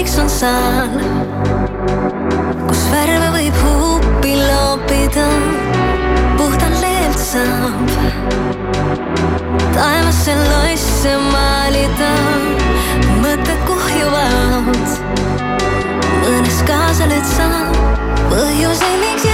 miks 0.00 0.16
on 0.18 0.30
saal, 0.32 0.94
kus 2.68 2.84
värve 2.88 3.26
võib 3.34 3.56
huupi 3.60 4.30
loopida, 4.38 5.26
puhtalt 6.38 6.78
leelt 6.80 7.20
saab 7.20 7.92
taevasse 9.74 10.38
losse 10.38 11.12
maalida, 11.26 12.08
mõtted 13.20 13.60
kuhjuvad, 13.68 14.96
mõnes 16.24 16.62
kaasa 16.70 17.10
saab. 17.34 17.76
Põhjuseid, 18.30 18.96
miks 19.04 19.29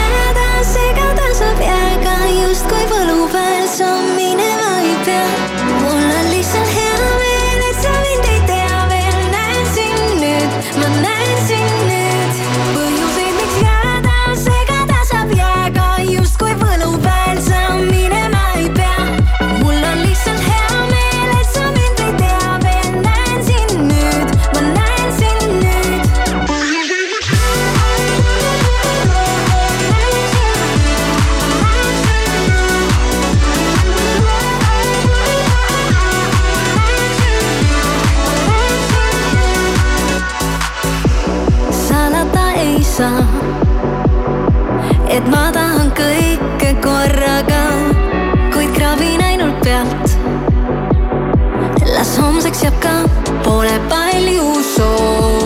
palju 54.76 55.45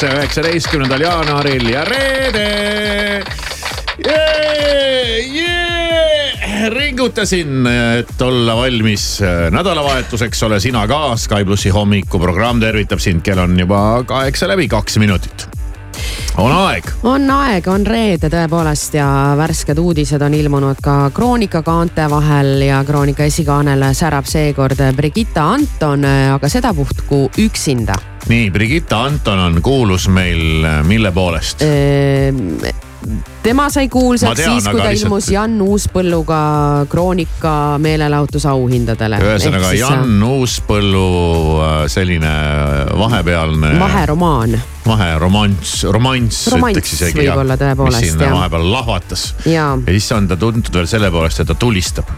üles 0.00 0.16
üheksateistkümnendal 0.16 1.02
jaanuaril 1.04 1.66
ja 1.68 1.84
reede 1.84 3.22
yeah,. 4.06 5.18
Yeah. 5.28 6.70
ringutasin, 6.72 7.66
et 7.98 8.22
olla 8.22 8.56
valmis 8.56 9.20
nädalavahetuseks, 9.50 10.42
ole 10.48 10.60
sina 10.60 10.86
ka. 10.88 11.16
Sky 11.16 11.44
plussi 11.44 11.72
hommikuprogramm 11.74 12.60
tervitab 12.60 13.00
sind, 13.00 13.24
kell 13.24 13.44
on 13.44 13.58
juba 13.60 14.02
kaheksa 14.06 14.48
läbi 14.48 14.68
kaks 14.68 15.00
minutit. 15.02 15.59
On 16.36 16.52
aeg 16.52 16.90
on 17.02 17.30
aeg, 17.30 17.66
on 17.70 17.86
reede 17.86 18.30
tõepoolest 18.32 18.94
ja 18.98 19.06
värsked 19.38 19.78
uudised 19.78 20.22
on 20.22 20.34
ilmunud 20.34 20.82
ka 20.82 21.10
Kroonika 21.14 21.62
kaante 21.66 22.06
vahel 22.10 22.66
ja 22.66 22.82
Kroonika 22.86 23.26
esikaanel 23.28 23.84
särab 23.96 24.28
seekord 24.30 24.82
Brigitta 24.96 25.48
Anton, 25.54 26.04
aga 26.36 26.48
sedapuhku 26.48 27.26
üksinda. 27.38 27.96
nii, 28.28 28.50
Brigitta 28.50 29.04
Anton 29.04 29.38
on 29.38 29.62
kuulus 29.62 30.08
meil 30.08 30.66
mille 30.86 31.12
poolest? 31.12 31.64
Tema 33.42 33.68
sai 33.72 33.88
kuulsaks 33.88 34.36
tean, 34.36 34.58
siis, 34.60 34.68
kui 34.68 34.80
ta 34.80 34.88
lihtsalt- 34.88 35.08
ilmus 35.08 35.28
Jan 35.30 35.60
Uuspõlluga 35.62 36.40
Kroonika 36.88 37.54
meelelahutusauhindadele. 37.78 39.20
ühesõnaga 39.24 39.72
Jan 39.78 40.22
Uuspõllu 40.22 41.06
äh, 41.60 41.78
selline 41.88 42.34
vahepealne. 42.98 43.78
vaheromaan 43.80 44.60
vaheromanss, 44.86 45.84
romanss 45.92 46.48
ütleks 46.48 46.94
isegi. 46.96 47.20
võib-olla 47.20 47.56
tõepoolest, 47.60 48.16
jah. 48.16 48.32
vahepeal 48.32 48.70
lahvatas 48.72 49.26
ja 49.44 49.74
ja 49.76 49.92
siis 49.92 50.10
on 50.16 50.28
ta 50.30 50.38
tuntud 50.40 50.74
veel 50.74 50.88
selle 50.90 51.10
poolest, 51.12 51.42
et 51.44 51.50
ta 51.50 51.54
tulistab. 51.54 52.10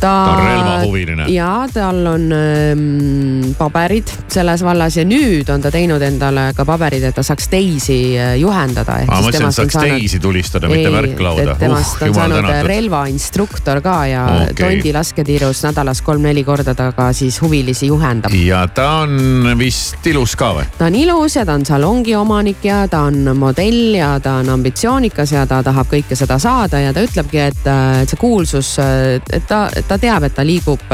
Ta 0.00 0.12
on 0.32 0.44
relvahuviline. 0.44 1.26
ja 1.28 1.68
tal 1.72 2.06
on 2.06 2.32
ähm, 2.32 3.52
paberid 3.58 4.10
selles 4.28 4.62
vallas 4.64 4.96
ja 4.96 5.04
nüüd 5.04 5.48
on 5.52 5.62
ta 5.62 5.70
teinud 5.70 6.02
endale 6.02 6.50
ka 6.56 6.64
paberid, 6.68 7.04
et 7.08 7.14
ta 7.16 7.24
saaks 7.26 7.48
teisi 7.52 7.98
äh, 8.18 8.34
juhendada. 8.40 9.00
ma 9.08 9.20
mõtlesin, 9.24 9.48
et 9.48 9.58
saaks 9.58 9.78
teisi 9.80 10.20
tulistada, 10.22 10.70
mitte 10.72 10.92
värklauda. 10.92 11.56
temast 11.60 12.02
on 12.06 12.14
saanud 12.14 12.50
relvainstruktor 12.66 13.82
ka 13.84 13.98
ja 14.10 14.24
okay. 14.44 14.58
Tondi 14.60 14.92
lasketiirus 14.94 15.62
nädalas 15.68 16.02
kolm-neli 16.04 16.44
korda 16.44 16.74
ta 16.74 16.90
ka 16.96 17.10
siis 17.16 17.40
huvilisi 17.42 17.90
juhendab. 17.90 18.34
ja 18.34 18.66
ta 18.68 18.88
on 19.04 19.54
vist 19.58 20.06
ilus 20.06 20.36
ka 20.36 20.52
või? 20.58 20.66
ta 20.78 20.88
on 20.88 20.98
ilus 20.98 21.36
ja 21.36 21.46
ta 21.46 21.58
on 21.58 21.66
salongi 21.66 22.16
omanik 22.16 22.64
ja 22.64 22.82
ta 22.88 23.04
on 23.10 23.36
modell 23.36 23.94
ja 23.98 24.14
ta 24.20 24.38
on 24.40 24.48
ambitsioonikas 24.56 25.36
ja 25.36 25.46
ta 25.46 25.62
tahab 25.66 25.90
kõike 25.92 26.16
seda 26.16 26.38
saada 26.40 26.80
ja 26.80 26.94
ta 26.96 27.04
ütlebki, 27.04 27.44
et 27.50 27.68
äh, 27.68 28.00
et 28.00 28.12
see 28.12 28.20
kuulsus, 28.20 28.72
et 28.80 29.46
ta, 29.48 29.66
ta 29.90 29.98
teab, 29.98 30.28
et 30.28 30.36
ta 30.36 30.46
liigub 30.46 30.86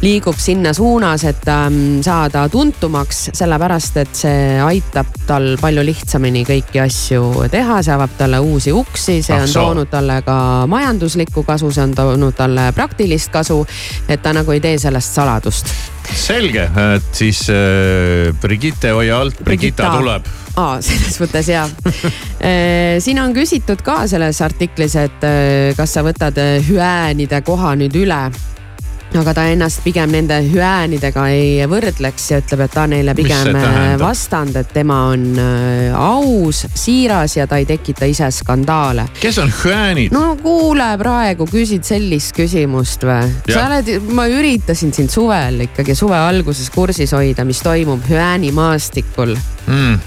liigub 0.00 0.36
sinna 0.40 0.72
suunas, 0.72 1.24
et 1.28 1.48
ähm, 1.52 2.00
saada 2.04 2.46
tuntumaks, 2.48 3.26
sellepärast 3.36 3.98
et 4.00 4.14
see 4.16 4.56
aitab 4.64 5.12
tal 5.28 5.52
palju 5.60 5.84
lihtsamini 5.84 6.44
kõiki 6.48 6.80
asju 6.80 7.48
teha, 7.52 7.80
see 7.84 7.94
avab 7.94 8.16
talle 8.18 8.40
uusi 8.40 8.72
uksi, 8.72 9.20
see 9.20 9.36
Ah 9.36 9.44
on 9.44 9.52
toonud 9.52 9.92
talle 9.92 10.20
ka 10.24 10.38
majanduslikku 10.72 11.44
kasu, 11.44 11.72
see 11.74 11.84
on 11.84 11.94
toonud 11.96 12.36
talle 12.36 12.70
praktilist 12.76 13.32
kasu. 13.32 13.60
et 14.08 14.22
ta 14.22 14.32
nagu 14.32 14.52
ei 14.52 14.60
tee 14.60 14.78
sellest 14.78 15.20
saladust 15.20 15.74
selge, 16.16 16.64
et 16.96 17.14
siis 17.14 17.44
äh, 17.52 18.34
Brigitte 18.40 18.90
hoia 18.96 19.20
alt, 19.20 19.44
Brigitta. 19.44 19.92
tuleb. 19.98 20.24
Aa, 20.56 20.78
selles 20.86 21.18
mõttes 21.22 21.50
jaa. 21.52 21.66
siin 23.00 23.20
on 23.22 23.34
küsitud 23.36 23.82
ka 23.86 24.04
selles 24.10 24.40
artiklis, 24.44 24.96
et 25.00 25.26
eh, 25.26 25.74
kas 25.78 25.96
sa 25.96 26.06
võtad 26.06 26.38
eh, 26.40 26.58
hüäänide 26.66 27.42
koha 27.46 27.76
nüüd 27.78 27.98
üle 28.00 28.24
aga 29.10 29.32
ta 29.34 29.44
ennast 29.50 29.80
pigem 29.82 30.12
nende 30.14 30.36
hüäänidega 30.44 31.24
ei 31.34 31.64
võrdleks 31.66 32.28
ja 32.30 32.38
ütleb, 32.38 32.60
et 32.62 32.74
ta 32.76 32.84
neile 32.86 33.10
pigem 33.18 33.56
vastand, 33.98 34.54
et 34.60 34.70
tema 34.70 35.00
on 35.10 35.24
aus, 35.98 36.60
siiras 36.78 37.34
ja 37.34 37.48
ta 37.50 37.58
ei 37.58 37.66
tekita 37.66 38.06
ise 38.06 38.28
skandaale. 38.30 39.08
kes 39.18 39.40
on 39.42 39.50
hüäänid? 39.64 40.14
no 40.14 40.36
kuule, 40.38 40.92
praegu 41.02 41.48
küsid 41.50 41.82
sellist 41.88 42.36
küsimust 42.38 43.02
või? 43.08 43.34
sa 43.50 43.66
oled, 43.66 43.90
ma 44.14 44.28
üritasin 44.30 44.94
sind 44.94 45.10
suvel 45.10 45.66
ikkagi 45.66 45.98
suve 45.98 46.14
alguses 46.14 46.70
kursis 46.70 47.10
hoida, 47.18 47.42
mis 47.44 47.66
toimub 47.66 48.06
hüäänimaastikul 48.06 49.34
Mm, 49.70 49.98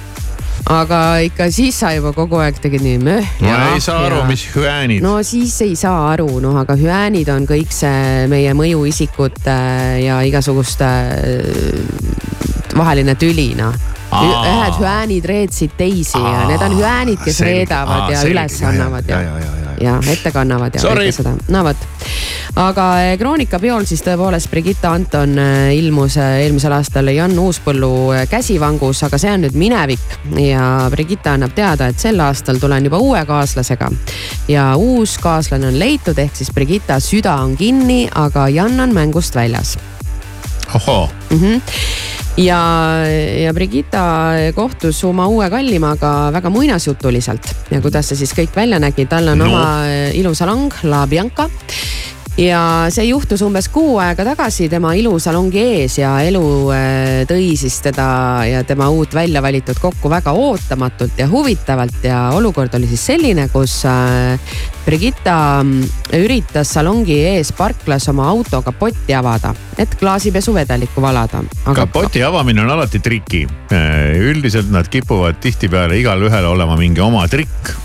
aga 0.71 0.99
ikka 1.25 1.49
siis 1.51 1.75
sa 1.79 1.91
juba 1.95 2.13
kogu 2.15 2.39
aeg 2.39 2.59
tegid 2.63 2.83
nii 2.83 2.99
möh. 3.03 3.31
ma 3.43 3.73
ei 3.73 3.81
saa 3.83 4.05
aru, 4.07 4.21
mis 4.29 4.45
hüäänid 4.53 5.03
no 5.03 5.17
siis 5.25 5.55
ei 5.65 5.75
saa 5.79 6.13
aru, 6.13 6.39
noh, 6.43 6.55
aga 6.61 6.77
hüäänid 6.79 7.31
on 7.33 7.47
kõik 7.49 7.73
see 7.75 8.27
meie 8.31 8.53
mõjuisikute 8.57 9.57
ja 10.03 10.21
igasuguste 10.27 10.91
äh, 11.17 12.13
vaheline 12.77 13.17
tüli, 13.19 13.53
noh. 13.59 13.75
Ühed 14.13 14.75
hüäänid 14.77 15.25
reetsid 15.25 15.71
teisi 15.73 16.19
ja 16.21 16.43
need 16.45 16.61
on 16.61 16.75
hüäänid, 16.77 17.17
kes 17.25 17.41
reedavad 17.41 18.11
ja 18.13 18.21
üles 18.29 18.59
Ja, 18.61 18.67
ja, 18.67 18.69
annavad 18.69 19.09
ja, 19.09 19.21
ja, 19.25 19.62
ja, 19.83 19.97
ette 20.11 20.31
kannavad 20.33 20.75
ja 20.77 20.83
kõike 20.83 21.13
seda, 21.15 21.33
no 21.53 21.63
vot. 21.65 21.85
aga 22.59 22.87
eh, 23.03 23.13
Kroonika 23.19 23.59
peol 23.61 23.87
siis 23.89 24.03
tõepoolest 24.05 24.49
Brigitta 24.51 24.93
Anton 24.95 25.37
eh, 25.39 25.73
ilmus 25.77 26.17
eh, 26.17 26.43
eelmisel 26.45 26.75
aastal 26.77 27.11
Jan 27.13 27.37
Uuspõllu 27.39 27.93
käsivangus, 28.31 29.03
aga 29.07 29.19
see 29.21 29.33
on 29.35 29.45
nüüd 29.45 29.57
minevik 29.59 30.17
ja 30.39 30.89
Brigitta 30.93 31.35
annab 31.37 31.55
teada, 31.57 31.89
et 31.91 32.01
sel 32.01 32.19
aastal 32.23 32.61
tulen 32.61 32.89
juba 32.89 33.01
uue 33.03 33.23
kaaslasega. 33.29 33.91
ja 34.47 34.73
uus 34.77 35.17
kaaslane 35.21 35.71
on 35.71 35.79
leitud, 35.79 36.19
ehk 36.19 36.35
siis 36.37 36.53
Brigitta 36.53 36.99
süda 37.03 37.37
on 37.43 37.57
kinni, 37.57 38.05
aga 38.15 38.47
Jan 38.49 38.79
on 38.79 38.95
mängust 38.95 39.35
väljas 39.35 39.77
ohoo, 40.75 41.09
ja, 42.37 42.59
ja 43.43 43.53
Brigitta 43.53 44.33
kohtus 44.55 45.03
oma 45.03 45.27
uue 45.27 45.49
kallimaga 45.49 46.31
väga 46.33 46.49
muinasjutuliselt. 46.49 47.55
Ja 47.71 47.81
kuidas 47.81 48.09
see 48.09 48.17
siis 48.23 48.33
kõik 48.33 48.55
välja 48.55 48.79
nägi, 48.79 49.05
tal 49.05 49.27
on 49.27 49.37
No. 49.37 49.45
oma 49.45 49.87
eh, 49.87 50.15
ilusalong 50.19 50.71
La 50.83 51.05
Bianca 51.07 51.49
ja 52.37 52.89
see 52.89 53.05
juhtus 53.11 53.43
umbes 53.45 53.67
kuu 53.69 53.99
aega 54.01 54.25
tagasi 54.25 54.65
tema 54.71 54.95
ilusalongi 54.97 55.59
ees 55.61 55.99
ja 55.99 56.15
elu 56.25 56.45
eh, 56.73 57.25
tõi 57.29 57.51
siis 57.59 57.77
teda 57.85 58.07
ja 58.49 58.63
tema 58.65 58.87
uut 58.89 59.13
välja 59.13 59.41
valitud 59.43 59.77
kokku 59.81 60.09
väga 60.09 60.33
ootamatult 60.33 61.19
ja 61.21 61.27
huvitavalt 61.29 62.07
ja 62.09 62.23
olukord 62.33 62.73
oli 62.73 62.89
siis 62.89 63.05
selline, 63.11 63.47
kus 63.53 63.83
eh, 63.85 64.57
Brigitta 64.83 65.35
mm, 65.61 65.85
üritas 66.17 66.73
salongi 66.73 67.19
ees 67.35 67.53
parklas 67.55 68.09
oma 68.11 68.25
auto 68.33 68.63
kapotti 68.65 69.13
avada, 69.15 69.53
et 69.77 69.93
klaasipesuvedelikku 69.99 71.01
valada. 71.01 71.43
kapoti 71.73 72.23
avamine 72.23 72.65
on 72.65 72.73
alati 72.73 72.99
triki. 72.99 73.45
üldiselt 74.23 74.69
nad 74.71 74.89
kipuvad 74.89 75.39
tihtipeale 75.41 75.97
igalühel 76.01 76.45
olema 76.45 76.75
mingi 76.77 77.01
oma 77.01 77.27
trikk 77.27 77.82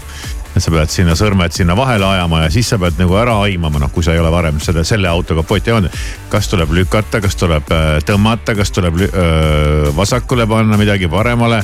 et 0.55 0.65
sa 0.65 0.73
pead 0.73 0.93
sinna 0.93 1.15
sõrmed 1.19 1.55
sinna 1.55 1.77
vahele 1.79 2.07
ajama 2.07 2.43
ja 2.45 2.51
siis 2.53 2.71
sa 2.73 2.79
pead 2.81 2.99
nagu 3.01 3.17
ära 3.21 3.37
aimama, 3.45 3.81
noh 3.83 3.93
kui 3.95 4.07
sa 4.07 4.15
ei 4.15 4.23
ole 4.23 4.33
varem 4.33 4.61
seda 4.65 4.85
selle 4.87 5.09
auto 5.11 5.37
kapoti 5.39 5.75
avanud. 5.75 6.01
kas 6.33 6.49
tuleb 6.49 6.73
lükata, 6.81 7.21
kas 7.25 7.37
tuleb 7.37 7.71
äh, 7.75 7.87
tõmmata, 8.07 8.57
kas 8.59 8.73
tuleb 8.75 9.01
öö, 9.09 9.93
vasakule 9.97 10.47
panna 10.47 10.77
midagi 10.81 11.09
paremale. 11.09 11.63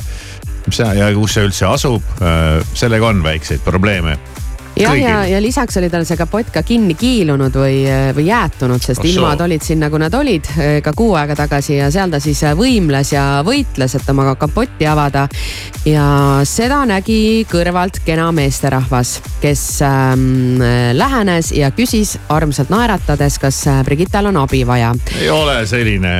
mis 0.65 0.79
ja 0.79 1.11
kus 1.13 1.35
see 1.37 1.45
üldse 1.45 1.67
asub, 1.69 2.01
sellega 2.73 3.07
on 3.07 3.21
väikseid 3.23 3.61
probleeme 3.61 4.17
jah, 4.75 4.95
ja, 4.99 5.25
ja 5.29 5.41
lisaks 5.41 5.77
oli 5.77 5.89
tal 5.89 6.05
see 6.07 6.17
kapott 6.19 6.51
ka 6.53 6.63
kinni 6.65 6.95
kiilunud 6.99 7.55
või, 7.55 7.81
või 8.15 8.27
jäätunud, 8.29 8.83
sest 8.83 9.03
Oh 9.03 9.09
ilmad 9.09 9.41
olid 9.45 9.63
siin 9.63 9.81
nagu 9.83 9.99
nad 10.01 10.13
olid 10.17 10.47
eh, 10.57 10.77
ka 10.83 10.93
kuu 10.95 11.13
aega 11.17 11.35
tagasi 11.37 11.77
ja 11.79 11.89
seal 11.93 12.11
ta 12.11 12.19
siis 12.23 12.41
eh, 12.43 12.55
võimles 12.57 13.13
ja 13.13 13.25
võitles, 13.45 13.95
et 13.97 14.09
oma 14.11 14.35
kapotti 14.39 14.87
avada. 14.87 15.27
ja 15.85 16.05
seda 16.47 16.81
nägi 16.89 17.45
kõrvalt 17.49 18.01
kena 18.05 18.31
meesterahvas, 18.35 19.19
kes 19.41 19.63
ähm, 19.85 20.61
lähenes 20.93 21.51
ja 21.55 21.69
küsis 21.75 22.15
armsalt 22.33 22.71
naeratades, 22.73 23.37
kas 23.41 23.61
äh, 23.69 23.83
Brigittal 23.85 24.31
on 24.31 24.39
abi 24.41 24.63
vaja. 24.67 24.93
ei 25.19 25.29
ole 25.29 25.57
selline. 25.69 26.13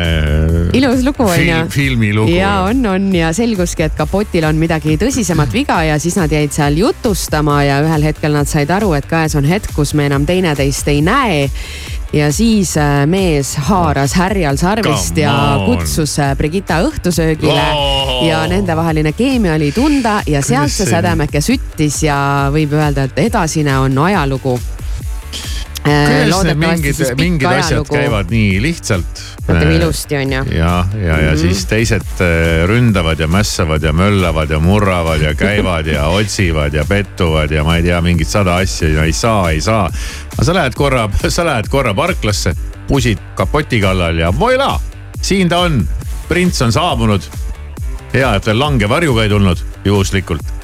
ilus 0.74 1.04
lugu 1.06 1.26
on 1.26 1.40
ju 1.40 1.46
film, 1.46 1.70
filmilugu. 1.70 2.32
ja 2.36 2.54
on, 2.70 2.86
on 2.86 3.10
ja 3.16 3.34
selguski, 3.34 3.88
et 3.90 3.98
kapotil 3.98 4.46
on 4.46 4.60
midagi 4.62 4.98
tõsisemat 5.02 5.54
viga 5.54 5.82
ja 5.84 6.00
siis 6.00 6.18
nad 6.20 6.32
jäid 6.32 6.54
seal 6.56 6.78
jutustama 6.78 7.62
ja 7.66 7.82
ühel 7.86 8.06
hetkel 8.12 8.36
nad 8.36 8.45
said 8.48 8.70
aru, 8.70 8.94
et 8.94 9.06
käes 9.10 9.36
on 9.36 9.46
hetk, 9.46 9.72
kus 9.76 9.94
me 9.94 10.06
enam 10.10 10.26
teineteist 10.26 10.88
ei 10.88 11.02
näe. 11.02 11.50
ja 12.14 12.30
siis 12.32 12.78
äh, 12.78 13.04
mees 13.10 13.56
haaras 13.68 14.14
härjal 14.16 14.56
sarvist 14.58 15.18
ja 15.18 15.34
kutsus 15.66 16.14
äh, 16.20 16.36
Brigitta 16.38 16.78
õhtusöögile 16.86 17.64
Oo. 17.74 18.28
ja 18.30 18.46
nendevaheline 18.48 19.12
keemia 19.12 19.54
oli 19.58 19.72
tunda 19.76 20.22
ja 20.28 20.42
sealt 20.42 20.72
see- 20.72 20.88
sädemeke 20.90 21.42
süttis 21.42 22.04
ja 22.06 22.18
võib 22.54 22.72
öelda, 22.78 23.04
et 23.10 23.20
edasine 23.20 23.78
on 23.80 23.98
ajalugu. 23.98 24.60
Need 25.86 26.58
mingid, 26.58 27.02
mingid 27.18 27.48
asjad 27.50 27.88
käivad 27.90 28.32
nii 28.34 28.62
lihtsalt. 28.64 29.22
vaata 29.48 29.66
kui 29.66 29.76
ilusti 29.78 30.18
on 30.18 30.34
ju. 30.34 30.44
ja, 30.58 30.72
ja, 30.94 31.08
ja 31.08 31.18
mm 31.18 31.28
-hmm. 31.28 31.42
siis 31.42 31.66
teised 31.66 32.02
äh, 32.22 32.66
ründavad 32.70 33.20
ja 33.20 33.28
mässavad 33.28 33.84
ja 33.84 33.94
möllavad 33.94 34.50
ja 34.50 34.60
murravad 34.60 35.22
ja 35.22 35.34
käivad 35.36 35.86
ja 35.86 36.08
otsivad 36.20 36.74
ja 36.74 36.86
pettuvad 36.86 37.52
ja 37.52 37.64
ma 37.64 37.78
ei 37.78 37.84
tea, 37.84 38.02
mingid 38.02 38.28
sada 38.28 38.56
asja 38.56 38.90
ja 38.90 39.04
ei 39.04 39.14
saa, 39.14 39.50
ei 39.50 39.62
saa. 39.62 39.90
aga 40.34 40.44
sa 40.44 40.54
lähed 40.54 40.74
korra, 40.74 41.10
sa 41.30 41.46
lähed 41.46 41.68
korra 41.70 41.94
parklasse, 41.94 42.56
pusid 42.88 43.20
kapoti 43.36 43.82
kallal 43.82 44.18
ja 44.18 44.34
voila, 44.40 44.80
siin 45.22 45.50
ta 45.50 45.60
on. 45.60 45.88
prints 46.28 46.62
on 46.62 46.72
saabunud. 46.72 47.22
hea, 48.14 48.36
et 48.36 48.46
veel 48.46 48.60
lange 48.60 48.90
varjuga 48.90 49.24
ei 49.24 49.30
tulnud 49.30 49.58
juhuslikult. 49.86 50.55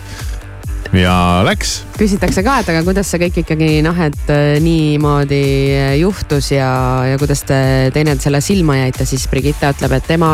Ja 0.97 1.41
läks. 1.47 1.81
Küsitakse 1.97 2.43
ka, 2.45 2.59
et 2.61 2.71
aga 2.71 2.83
kuidas 2.87 3.11
see 3.11 3.21
kõik 3.25 3.41
ikkagi 3.43 3.69
noh, 3.85 3.97
et 4.03 4.31
äh, 4.33 4.55
niimoodi 4.63 5.43
äh, 5.75 5.93
juhtus 6.01 6.51
ja, 6.53 6.71
ja 7.07 7.19
kuidas 7.21 7.45
te 7.47 7.61
teineteisele 7.95 8.41
silma 8.43 8.81
jäite, 8.81 9.07
siis 9.09 9.27
Brigitte 9.31 9.71
ütleb, 9.71 9.95
et 9.97 10.09
tema 10.09 10.33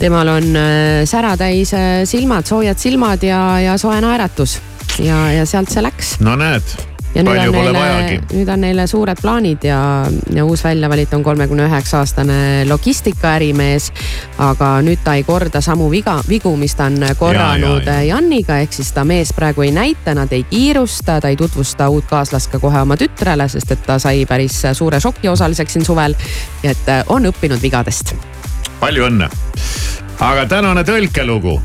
temal 0.00 0.32
on 0.36 0.50
äh, 0.60 1.04
sära 1.08 1.34
täis 1.40 1.74
silmad, 2.08 2.48
soojad 2.48 2.80
silmad 2.80 3.24
ja, 3.26 3.42
ja 3.64 3.78
soe 3.80 4.00
naeratus. 4.04 4.60
Ja, 5.02 5.26
ja 5.34 5.44
sealt 5.48 5.68
see 5.72 5.82
läks. 5.84 6.16
no 6.24 6.36
näed, 6.40 6.76
ja 7.16 7.24
nüüd 7.24 7.32
palju 7.32 7.52
on 7.52 7.72
neile, 7.72 8.20
nüüd 8.32 8.52
on 8.52 8.64
neile 8.66 8.86
suured 8.90 9.20
plaanid 9.22 9.64
ja, 9.64 9.80
ja 10.34 10.44
uus 10.44 10.64
välja 10.64 10.90
valitud 10.92 11.18
on 11.18 11.24
kolmekümne 11.26 11.66
üheksa 11.68 12.02
aastane 12.04 12.38
logistikaärimees. 12.68 13.92
aga 14.38 14.76
nüüd 14.84 15.00
ta 15.04 15.14
ei 15.16 15.24
korda 15.24 15.60
samu 15.60 15.90
viga, 15.90 16.18
vigu, 16.28 16.56
mis 16.56 16.74
ta 16.74 16.90
on 16.90 17.00
korranud 17.18 17.86
Ja, 17.86 17.92
ja, 17.92 18.00
ja. 18.00 18.14
Janniga, 18.14 18.58
ehk 18.58 18.72
siis 18.72 18.92
ta 18.92 19.04
mees 19.04 19.32
praegu 19.36 19.62
ei 19.62 19.72
näita, 19.72 20.14
nad 20.14 20.32
ei 20.32 20.44
kiirusta, 20.44 21.20
ta 21.20 21.28
ei 21.28 21.36
tutvusta 21.36 21.88
uut 21.88 22.04
kaaslast 22.10 22.50
ka 22.52 22.60
kohe 22.62 22.80
oma 22.80 22.96
tütrele, 22.96 23.48
sest 23.48 23.72
et 23.72 23.86
ta 23.86 23.98
sai 24.02 24.26
päris 24.28 24.62
suure 24.72 25.00
šoki 25.00 25.28
osaliseks 25.28 25.72
siin 25.72 25.84
suvel. 25.84 26.14
ja 26.62 26.70
et 26.70 26.88
äh, 26.88 27.04
on 27.08 27.26
õppinud 27.26 27.62
vigadest. 27.62 28.14
palju 28.80 29.08
õnne. 29.08 29.30
aga 30.20 30.46
tänane 30.46 30.84
tõlkelugu, 30.84 31.60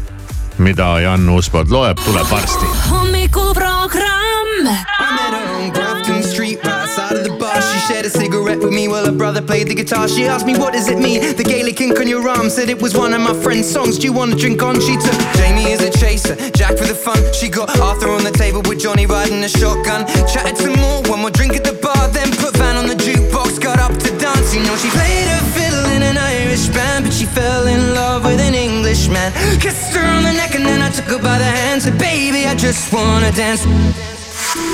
mida 0.57 0.99
Jan 0.99 1.29
Uuspõld 1.29 1.71
loeb, 1.71 1.99
tuleb 2.05 2.29
varsti. 2.31 2.65
hommikuprogramm 2.89 4.40
I 4.67 5.15
met 5.15 5.33
her 5.33 5.55
on 5.55 5.69
Grafton 5.71 6.21
Street, 6.21 6.63
right 6.63 6.87
side 6.87 7.17
of 7.17 7.23
the 7.23 7.35
bar. 7.37 7.61
She 7.61 7.79
shared 7.87 8.05
a 8.05 8.09
cigarette 8.09 8.59
with 8.59 8.71
me 8.71 8.87
while 8.87 9.05
her 9.05 9.11
brother 9.11 9.41
played 9.41 9.67
the 9.67 9.75
guitar. 9.75 10.07
She 10.07 10.25
asked 10.25 10.45
me, 10.45 10.57
What 10.57 10.73
does 10.73 10.87
it 10.87 10.99
mean? 10.99 11.35
The 11.35 11.43
Gaelic 11.43 11.81
ink 11.81 11.99
on 11.99 12.07
your 12.07 12.27
arm 12.27 12.49
said 12.49 12.69
it 12.69 12.79
was 12.79 12.95
one 12.95 13.13
of 13.13 13.21
my 13.21 13.33
friend's 13.41 13.69
songs. 13.69 13.97
Do 13.97 14.05
you 14.05 14.13
want 14.13 14.31
to 14.31 14.37
drink 14.37 14.61
on? 14.61 14.79
She 14.79 14.97
took 14.97 15.17
Jamie 15.33 15.71
as 15.73 15.81
a 15.81 15.89
chaser, 15.89 16.35
Jack 16.51 16.77
for 16.77 16.85
the 16.85 16.93
fun. 16.93 17.17
She 17.33 17.49
got 17.49 17.69
Arthur 17.79 18.09
on 18.09 18.23
the 18.23 18.31
table 18.31 18.61
with 18.67 18.79
Johnny 18.79 19.05
riding 19.05 19.43
a 19.43 19.49
shotgun. 19.49 20.05
Chatted 20.27 20.57
some 20.57 20.77
more, 20.79 21.01
one 21.09 21.21
more 21.21 21.31
drink 21.31 21.55
at 21.55 21.63
the 21.63 21.73
bar, 21.73 22.07
then 22.09 22.29
put 22.37 22.55
Van 22.57 22.77
on 22.77 22.87
the 22.87 22.95
jukebox, 22.95 23.59
got 23.59 23.79
up 23.79 23.97
to 23.97 24.09
dance. 24.19 24.53
You 24.53 24.61
know, 24.63 24.75
she 24.77 24.89
played 24.89 25.25
her 25.25 25.45
fiddle 25.57 25.85
in 25.95 26.03
an 26.03 26.17
Irish 26.17 26.67
band, 26.69 27.05
but 27.05 27.13
she 27.13 27.25
fell 27.25 27.65
in 27.65 27.95
love 27.95 28.25
with 28.25 28.39
an 28.39 28.53
Englishman. 28.53 29.33
Kissed 29.59 29.93
her 29.95 30.05
on 30.05 30.23
the 30.23 30.33
neck 30.33 30.53
and 30.53 30.65
then 30.65 30.81
I 30.81 30.89
took 30.91 31.05
her 31.05 31.17
by 31.17 31.37
the 31.39 31.49
hand. 31.49 31.81
Said, 31.81 31.97
Baby, 31.97 32.45
I 32.45 32.53
just 32.53 32.93
wanna 32.93 33.31
dance. 33.31 33.65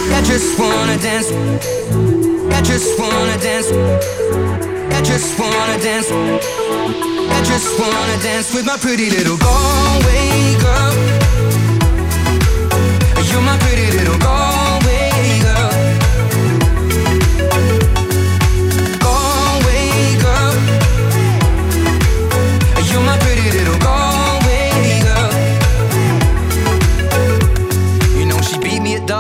I 0.10 0.22
just 0.24 0.60
wanna 0.60 0.98
dance. 0.98 1.32
I 2.54 2.62
just 2.62 3.00
wanna 3.00 3.38
dance. 3.40 3.72
I 4.96 5.02
just 5.02 5.40
wanna 5.40 5.78
dance. 5.84 6.10
I 6.10 7.42
just 7.44 7.80
wanna 7.80 8.18
dance 8.24 8.54
with 8.54 8.66
my 8.66 8.78
pretty 8.78 9.10
little 9.10 9.38
Galway 9.38 10.56
girl. 10.64 10.94
You're 13.30 13.42
my 13.42 13.58
pretty 13.60 13.98
little 13.98 14.18
Galway 14.20 14.37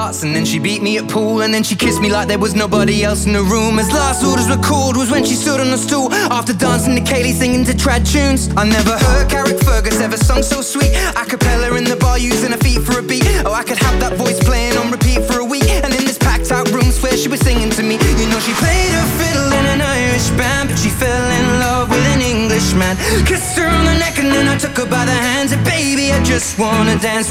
and 0.07 0.33
then 0.33 0.45
she 0.45 0.57
beat 0.57 0.81
me 0.81 0.97
at 0.97 1.09
pool 1.09 1.41
and 1.41 1.53
then 1.53 1.63
she 1.63 1.75
kissed 1.75 1.99
me 1.99 2.09
like 2.09 2.29
there 2.29 2.39
was 2.39 2.55
nobody 2.55 3.03
else 3.03 3.25
in 3.25 3.33
the 3.33 3.43
room. 3.43 3.77
As 3.77 3.91
last 3.91 4.23
orders 4.23 4.47
were 4.47 4.63
called 4.63 4.95
was 4.95 5.11
when 5.11 5.25
she 5.25 5.35
stood 5.35 5.59
on 5.59 5.67
a 5.67 5.77
stool 5.77 6.13
after 6.31 6.53
dancing 6.53 6.95
to 6.95 7.01
Kaylee 7.01 7.33
singing 7.33 7.65
to 7.65 7.73
trad 7.73 8.09
tunes. 8.09 8.47
I 8.55 8.63
never 8.63 8.97
heard 8.97 9.29
Carrick 9.29 9.59
Fergus 9.59 9.99
ever 9.99 10.15
sung 10.15 10.43
so 10.43 10.61
sweet. 10.61 10.95
A 11.17 11.25
cappella 11.25 11.75
in 11.75 11.83
the 11.83 11.97
bar 11.97 12.17
using 12.17 12.51
her 12.51 12.57
feet 12.57 12.81
for 12.83 12.99
a 12.99 13.03
beat. 13.03 13.27
Oh, 13.43 13.51
I 13.51 13.63
could 13.63 13.79
have 13.79 13.99
that 13.99 14.13
voice 14.13 14.39
playing 14.39 14.77
on 14.77 14.91
repeat 14.91 15.25
for 15.27 15.39
a 15.39 15.45
week. 15.45 15.67
And 15.67 15.93
in 15.93 16.05
this 16.05 16.17
packed 16.17 16.51
out 16.51 16.71
room, 16.71 16.89
swear 16.91 17.17
she 17.17 17.27
was 17.27 17.41
singing 17.41 17.69
to 17.71 17.83
me. 17.83 17.99
You 17.99 18.27
know 18.31 18.39
she 18.39 18.53
played 18.63 18.91
her 18.95 19.07
fiddle 19.19 19.51
in 19.59 19.65
an 19.75 19.81
Irish 19.81 20.29
band, 20.39 20.69
but 20.69 20.79
she 20.79 20.89
fell 20.89 21.25
in 21.39 21.59
love 21.59 21.89
with 21.89 22.05
an 22.15 22.21
Englishman. 22.21 22.95
Kissed 23.27 23.59
her 23.59 23.67
on 23.67 23.83
the 23.83 23.97
neck 23.99 24.17
and 24.19 24.31
then 24.31 24.47
I 24.47 24.57
took 24.57 24.77
her 24.77 24.87
by 24.87 25.03
the 25.03 25.19
hands 25.27 25.51
and 25.51 25.63
baby, 25.65 26.13
I 26.13 26.23
just 26.23 26.57
wanna 26.57 26.97
dance. 26.97 27.27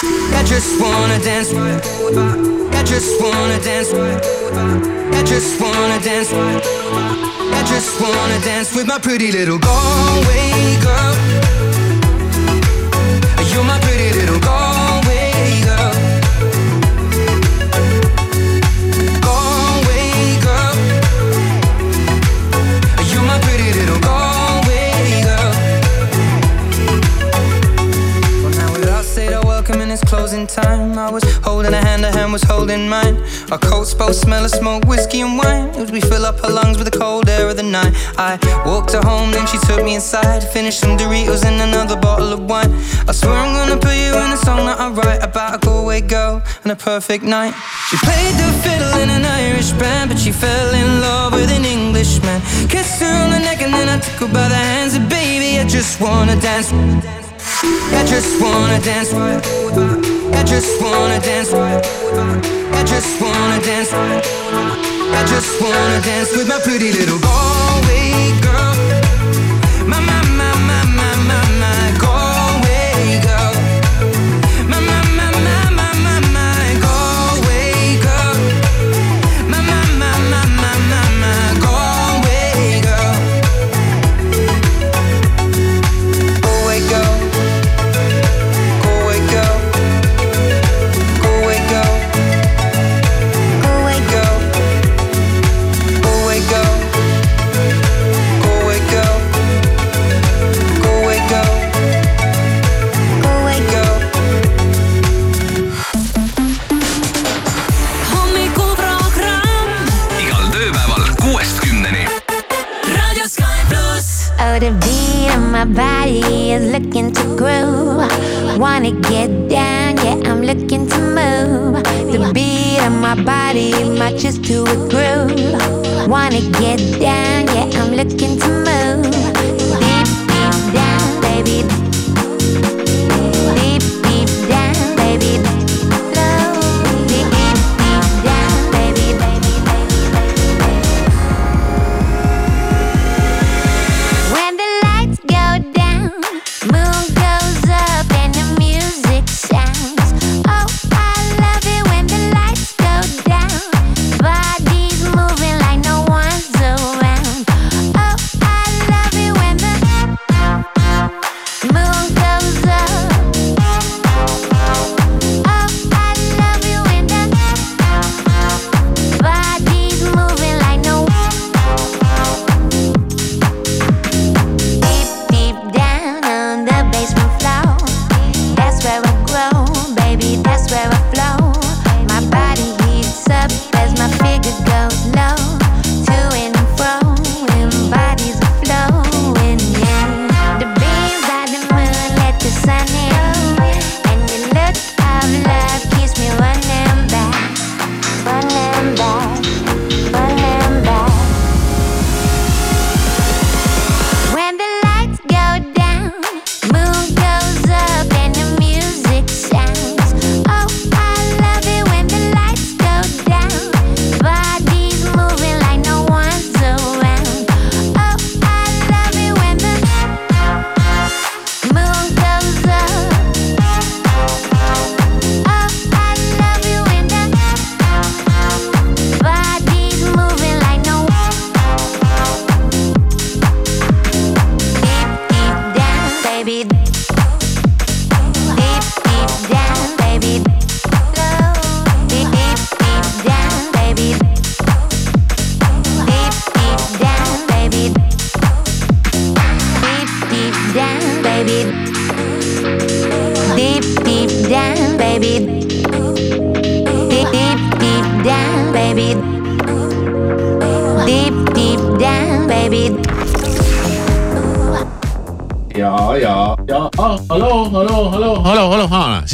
I 0.00 0.44
just 0.46 0.80
wanna 0.80 1.18
dance. 1.18 1.52
I 1.52 2.82
just 2.84 3.20
wanna 3.20 3.58
dance. 3.58 3.92
I 3.92 5.22
just 5.24 5.60
wanna 5.60 5.98
dance. 6.00 6.32
I 6.32 7.62
just 7.66 8.00
wanna 8.00 8.40
dance 8.44 8.76
with 8.76 8.86
my 8.86 8.98
pretty 8.98 9.32
little 9.32 9.58
Galway 9.58 10.78
girl. 10.80 11.14
You're 13.50 13.64
my 13.64 13.80
frozen 30.08 30.46
time. 30.46 30.98
I 30.98 31.10
was 31.10 31.22
holding 31.44 31.74
a 31.74 31.82
hand, 31.84 32.02
her 32.02 32.10
hand 32.10 32.32
was 32.32 32.42
holding 32.42 32.88
mine. 32.88 33.16
Our 33.52 33.58
coats 33.58 33.92
both 33.92 34.16
smell 34.16 34.44
of 34.44 34.50
smoke, 34.50 34.84
whiskey, 34.86 35.20
and 35.20 35.36
wine. 35.36 35.68
As 35.76 35.92
we 35.92 36.00
fill 36.00 36.24
up 36.24 36.40
her 36.40 36.48
lungs 36.48 36.78
with 36.78 36.90
the 36.90 36.98
cold 36.98 37.28
air 37.28 37.48
of 37.48 37.56
the 37.56 37.62
night. 37.62 37.92
I 38.16 38.38
walked 38.64 38.92
her 38.92 39.02
home, 39.02 39.30
then 39.32 39.46
she 39.46 39.58
took 39.68 39.84
me 39.84 39.94
inside. 39.94 40.42
Finished 40.42 40.80
some 40.80 40.96
Doritos 40.96 41.44
and 41.44 41.60
another 41.60 41.96
bottle 41.96 42.32
of 42.32 42.40
wine. 42.40 42.72
I 43.06 43.12
swear 43.12 43.34
I'm 43.34 43.52
gonna 43.54 43.80
put 43.80 43.96
you 43.96 44.12
in 44.24 44.32
a 44.32 44.40
song 44.46 44.64
that 44.66 44.80
I 44.80 44.88
write 44.90 45.22
about 45.22 45.56
a 45.56 45.58
Galway 45.58 46.00
girl 46.00 46.42
and 46.62 46.72
a 46.72 46.76
perfect 46.76 47.24
night. 47.24 47.54
She 47.90 47.96
played 47.98 48.34
the 48.42 48.50
fiddle 48.64 48.94
in 49.02 49.10
an 49.10 49.24
Irish 49.24 49.72
band, 49.72 50.10
but 50.10 50.18
she 50.18 50.32
fell 50.32 50.74
in 50.74 51.00
love 51.00 51.32
with 51.34 51.50
an 51.50 51.64
Englishman. 51.64 52.40
Kissed 52.68 53.02
her 53.02 53.14
on 53.24 53.30
the 53.30 53.40
neck 53.40 53.60
and 53.60 53.72
then 53.74 53.88
I 53.88 53.98
took 54.00 54.28
her 54.28 54.32
by 54.32 54.48
the 54.48 54.62
hands, 54.72 54.94
and 54.94 55.08
baby, 55.08 55.58
I 55.60 55.64
just 55.68 56.00
wanna 56.00 56.40
dance. 56.40 57.27
I 57.98 58.04
just 58.06 58.40
wanna 58.40 58.80
dance. 58.80 59.12
I 59.12 60.42
just 60.44 60.80
wanna 60.80 61.20
dance. 61.20 61.52
I 61.52 62.84
just 62.84 63.20
wanna 63.20 63.60
dance. 63.62 63.92
I 63.92 65.24
just 65.26 65.60
wanna 65.60 66.00
dance 66.02 66.30
with 66.36 66.48
my 66.48 66.58
pretty 66.60 66.92
little 66.92 67.18
Galway 67.18 68.40
girl. 68.40 68.57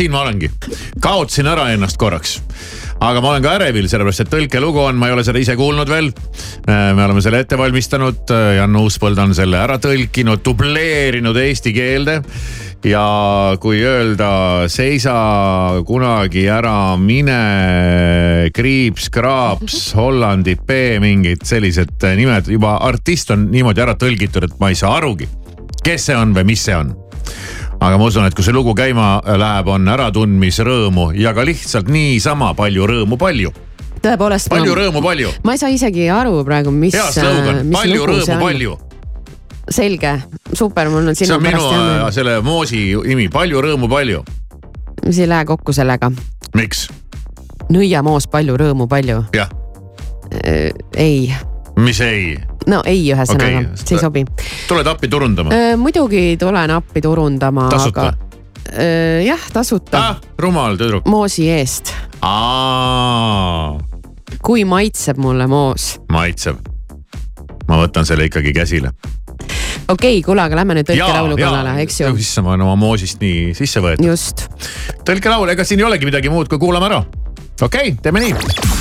Siin 0.04 0.12
ma 0.12 0.24
olengi. 0.24 0.50
kaotasin 1.00 1.48
ära 1.48 1.70
ennast 1.72 1.96
korraks. 1.96 2.36
aga 3.00 3.20
ma 3.24 3.30
olen 3.30 3.44
ka 3.44 3.54
ärevil, 3.56 3.86
sellepärast 3.88 4.24
et 4.24 4.32
tõlkelugu 4.32 4.82
on, 4.84 4.98
ma 5.00 5.08
ei 5.08 5.14
ole 5.16 5.24
seda 5.24 5.40
ise 5.40 5.56
kuulnud 5.56 5.88
veel. 5.88 6.10
me 6.68 7.04
oleme 7.04 7.22
selle 7.24 7.40
ette 7.44 7.56
valmistanud, 7.58 8.28
Jan 8.58 8.76
Uuspõld 8.76 9.18
on 9.22 9.34
selle 9.36 9.58
ära 9.62 9.78
tõlkinud, 9.80 10.44
dubleerinud 10.44 11.38
eesti 11.40 11.72
keelde. 11.76 12.18
ja 12.84 13.04
kui 13.60 13.80
öelda 13.80 14.68
seisa 14.68 15.14
kunagi 15.88 16.44
ära, 16.52 16.96
mine, 17.00 18.50
kriips, 18.52 19.08
kraaps, 19.08 19.94
Hollandi 19.96 20.58
P 20.60 20.98
mingid 21.00 21.48
sellised 21.48 21.96
nimed, 22.18 22.52
juba 22.52 22.76
artist 22.84 23.32
on 23.32 23.48
niimoodi 23.54 23.80
ära 23.86 23.96
tõlgitud, 23.96 24.44
et 24.44 24.60
ma 24.60 24.68
ei 24.68 24.76
saa 24.76 24.98
arugi 24.98 25.30
kes 25.84 26.06
see 26.08 26.16
on 26.16 26.36
või 26.36 26.52
mis 26.52 26.62
see 26.64 26.76
on 26.76 26.92
aga 27.84 27.98
ma 28.00 28.08
usun, 28.08 28.24
et 28.28 28.34
kui 28.36 28.44
see 28.46 28.54
lugu 28.54 28.74
käima 28.76 29.18
läheb, 29.40 29.68
on 29.74 29.88
äratundmisrõõmu 29.92 31.10
ja 31.18 31.34
ka 31.36 31.44
lihtsalt 31.46 31.90
niisama 31.92 32.52
palju 32.56 32.86
rõõmu, 32.88 33.18
palju, 33.20 33.52
tõepoolest. 34.04 34.50
palju 34.52 34.76
rõõmu, 34.78 35.02
palju. 35.04 35.32
ma 35.44 35.56
ei 35.56 35.60
saa 35.60 35.72
isegi 35.74 36.08
aru 36.12 36.40
praegu, 36.46 36.72
mis. 36.72 36.96
hea 36.96 37.10
slogan, 37.12 37.62
palju 37.74 38.08
rõõmu, 38.10 38.38
palju. 38.40 38.76
selge, 39.74 40.14
super, 40.52 40.92
mul 40.92 41.12
on 41.12 41.18
see 41.18 41.28
sinu 41.28 41.38
on 41.38 41.44
minu 41.44 41.60
pärast 41.60 42.06
äh, 42.06 42.08
selle 42.18 42.38
moosi 42.44 42.86
nimi, 43.08 43.28
palju 43.32 43.64
rõõmu, 43.64 43.90
palju. 43.92 44.24
mis 45.04 45.20
ei 45.20 45.28
lähe 45.28 45.48
kokku 45.48 45.76
sellega. 45.76 46.12
miks? 46.56 46.86
nõiamoos, 47.72 48.28
palju 48.32 48.56
rõõmu, 48.60 48.88
palju. 48.88 49.26
jah, 49.36 49.52
ei, 50.96 51.28
mis 51.76 52.00
ei, 52.04 52.36
no 52.70 52.80
ei, 52.88 53.02
ühesõnaga 53.12 53.62
okay,, 53.64 53.80
see 53.84 53.96
ei 53.96 54.02
sobi. 54.02 54.24
tuled 54.68 54.88
appi 54.88 55.10
turundama, 55.12 55.62
muidugi 55.80 56.34
tulen 56.40 56.72
appi 56.74 57.02
turundama, 57.04 57.68
tasuta 57.72 58.06
aga. 58.10 58.86
jah, 59.24 59.48
tasuta 59.52 60.00
ah,, 60.00 60.22
rumal 60.40 60.78
tüdruk. 60.80 61.08
moosi 61.10 61.48
eest. 61.52 61.92
aa, 62.24 63.74
kui 64.44 64.64
maitseb 64.68 65.20
mulle 65.20 65.48
moos. 65.50 65.94
maitseb. 66.12 66.62
ma 67.68 67.80
võtan 67.82 68.08
selle 68.08 68.28
ikkagi 68.30 68.54
käsile. 68.56 68.92
okei 69.88 70.18
okay,, 70.18 70.22
kuule, 70.24 70.44
aga 70.44 70.62
lähme 70.62 70.78
nüüd 70.78 70.88
tõlkelaulu 70.88 71.38
kallale, 71.40 71.76
eks 71.84 72.00
ju. 72.00 72.14
issand, 72.16 72.48
ma 72.48 72.56
olen 72.56 72.66
oma 72.68 72.78
moosist 72.80 73.20
nii 73.24 73.52
sisse 73.56 73.84
võetud. 73.84 74.06
just. 74.08 74.46
tõlkelaul, 75.04 75.52
ega 75.52 75.66
siin 75.68 75.84
ei 75.84 75.90
olegi 75.90 76.08
midagi 76.08 76.32
muud, 76.32 76.48
kui 76.48 76.60
kuulame 76.62 76.88
ära. 76.92 77.04
okei 77.60 77.92
okay,, 77.92 77.98
teeme 78.02 78.24
nii. 78.24 78.72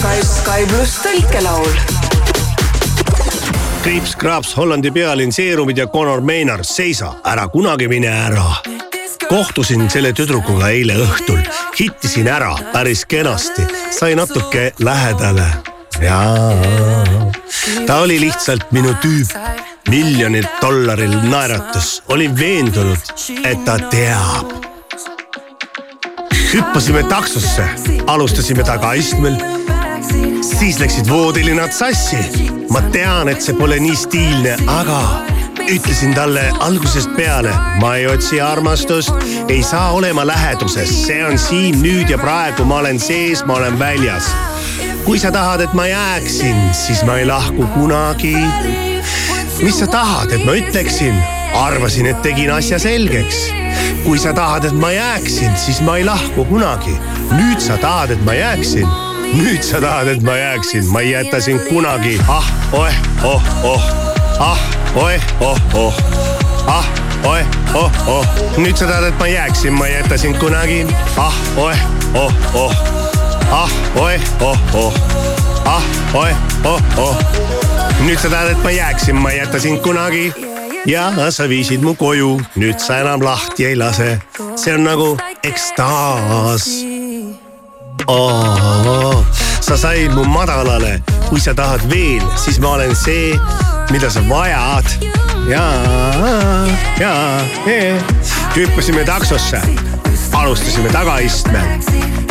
Sky, 0.00 0.22
Sky 0.24 0.64
pluss 0.70 1.02
tõlkelaul. 1.04 2.19
Kriips, 3.82 4.16
Kraaps, 4.16 4.56
Hollandi 4.56 4.90
pealinn, 4.90 5.32
Seerumid 5.32 5.78
ja 5.78 5.86
Conor 5.86 6.20
Maynard, 6.20 6.64
seisa, 6.64 7.14
ära 7.24 7.48
kunagi 7.48 7.88
mine 7.88 8.08
ära. 8.08 8.44
kohtusin 9.28 9.90
selle 9.90 10.12
tüdrukuga 10.12 10.68
eile 10.68 10.96
õhtul, 11.00 11.38
hittisin 11.78 12.28
ära 12.28 12.50
päris 12.72 13.06
kenasti, 13.06 13.64
sai 13.90 14.14
natuke 14.14 14.72
lähedale. 14.78 15.46
jaa, 16.02 16.52
ta 17.86 18.00
oli 18.00 18.20
lihtsalt 18.20 18.72
minu 18.72 18.92
tüüp, 19.00 19.32
miljonit 19.88 20.48
dollaril 20.62 21.16
naeratus, 21.30 22.02
olin 22.08 22.36
veendunud, 22.38 22.98
et 23.44 23.64
ta 23.64 23.78
teab. 23.78 24.52
hüppasime 26.52 27.02
taksosse, 27.08 27.64
alustasime 28.06 28.62
tagaistmel 28.62 29.59
siis 30.42 30.78
läksid 30.80 31.08
voodilinad 31.08 31.72
sassi. 31.72 32.16
ma 32.70 32.80
tean, 32.92 33.28
et 33.28 33.42
see 33.42 33.54
pole 33.58 33.80
nii 33.82 33.96
stiilne, 33.96 34.56
aga 34.70 35.00
ütlesin 35.70 36.14
talle 36.14 36.44
algusest 36.62 37.10
peale, 37.16 37.52
ma 37.80 37.94
ei 37.96 38.06
otsi 38.06 38.40
armastust, 38.40 39.12
ei 39.48 39.62
saa 39.62 39.90
olema 39.92 40.26
läheduses, 40.26 40.92
see 41.06 41.24
on 41.26 41.38
siin 41.38 41.80
nüüd 41.82 42.10
ja 42.10 42.18
praegu, 42.18 42.64
ma 42.64 42.80
olen 42.84 43.00
sees, 43.00 43.44
ma 43.46 43.58
olen 43.58 43.78
väljas. 43.78 44.30
kui 45.04 45.18
sa 45.18 45.30
tahad, 45.32 45.60
et 45.60 45.74
ma 45.74 45.86
jääksin, 45.86 46.62
siis 46.72 47.02
ma 47.04 47.18
ei 47.18 47.26
lahku 47.26 47.66
kunagi. 47.74 48.36
mis 49.62 49.78
sa 49.78 49.86
tahad, 49.86 50.32
et 50.32 50.44
ma 50.44 50.54
ütleksin? 50.58 51.22
arvasin, 51.54 52.06
et 52.06 52.22
tegin 52.22 52.52
asja 52.52 52.78
selgeks. 52.78 53.50
kui 54.04 54.18
sa 54.18 54.32
tahad, 54.32 54.64
et 54.64 54.74
ma 54.74 54.92
jääksin, 54.92 55.56
siis 55.56 55.80
ma 55.80 55.96
ei 55.96 56.04
lahku 56.04 56.44
kunagi. 56.44 56.98
nüüd 57.30 57.60
sa 57.60 57.76
tahad, 57.76 58.10
et 58.10 58.24
ma 58.24 58.34
jääksin 58.34 59.09
nüüd 59.34 59.62
sa 59.62 59.80
tahad, 59.80 60.08
et 60.08 60.22
ma 60.22 60.36
jääksin, 60.36 60.86
ma 60.92 61.00
ei 61.00 61.12
jäta 61.12 61.40
sind 61.40 61.60
kunagi. 61.68 62.18
ah, 62.28 62.44
oeh, 62.72 62.94
oh, 63.24 63.42
oh, 63.64 63.82
ah, 64.38 64.58
oeh, 64.94 65.20
oh, 65.40 65.58
oh, 65.74 65.94
ah, 66.66 66.84
oeh, 67.24 67.44
oh, 67.74 67.90
oh. 68.06 68.24
nüüd 68.58 68.76
sa 68.76 68.86
tahad, 68.86 69.10
et 69.10 69.18
ma 69.18 69.28
jääksin, 69.28 69.72
ma 69.72 69.86
ei 69.86 69.94
jäta 69.94 70.18
sind 70.18 70.38
kunagi. 70.38 70.86
ah, 71.16 71.34
oeh, 71.56 71.78
oh, 72.14 72.32
oh, 72.54 72.72
ah, 73.50 73.70
oeh, 73.96 74.20
oh, 74.40 74.58
oh, 74.74 74.94
ah, 75.64 75.82
oeh, 76.14 76.34
oh, 76.64 76.80
oh. 76.98 77.16
nüüd 78.06 78.18
sa 78.18 78.28
tahad, 78.28 78.54
et 78.56 78.62
ma 78.64 78.70
jääksin, 78.74 79.16
ma 79.16 79.30
ei 79.30 79.42
jäta 79.44 79.60
sind 79.62 79.82
kunagi 79.86 80.32
ja 80.86 81.10
sa 81.30 81.48
viisid 81.48 81.82
mu 81.84 81.94
koju, 81.94 82.40
nüüd 82.56 82.80
sa 82.80 83.02
enam 83.04 83.22
lahti 83.22 83.68
ei 83.68 83.76
lase. 83.76 84.18
see 84.56 84.74
on 84.74 84.84
nagu 84.84 85.16
ekstaas 85.42 86.89
oh,. 88.10 89.24
sa 89.60 89.76
said 89.76 90.10
mu 90.14 90.24
madalale, 90.24 90.98
kui 91.28 91.40
sa 91.40 91.54
tahad 91.54 91.82
veel, 91.90 92.24
siis 92.36 92.58
ma 92.62 92.74
olen 92.74 92.94
see, 92.96 93.36
mida 93.90 94.10
sa 94.10 94.22
vajad. 94.28 94.86
ja, 95.50 95.66
ja, 97.00 97.12
hüppasime 98.56 99.04
taksosse, 99.06 99.60
alustasime 100.34 100.90
tagaistmel, 100.94 101.68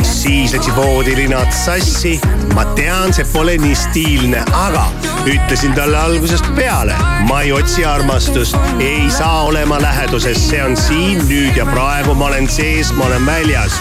siis 0.04 0.54
läksid 0.54 0.76
voodilinad 0.76 1.52
sassi. 1.56 2.20
ma 2.56 2.66
tean, 2.76 3.14
see 3.14 3.26
pole 3.34 3.56
nii 3.62 3.76
stiilne, 3.78 4.44
aga 4.58 4.88
ütlesin 5.30 5.76
talle 5.78 5.98
algusest 6.02 6.50
peale, 6.58 6.98
ma 7.30 7.42
ei 7.46 7.54
otsi 7.56 7.86
armastust, 7.86 8.58
ei 8.84 9.08
saa 9.14 9.46
olema 9.48 9.80
läheduses, 9.82 10.42
see 10.50 10.64
on 10.64 10.76
siin 10.78 11.24
nüüd 11.30 11.56
ja 11.56 11.68
praegu, 11.70 12.18
ma 12.18 12.34
olen 12.34 12.50
sees, 12.52 12.92
ma 12.98 13.08
olen 13.08 13.26
väljas 13.30 13.80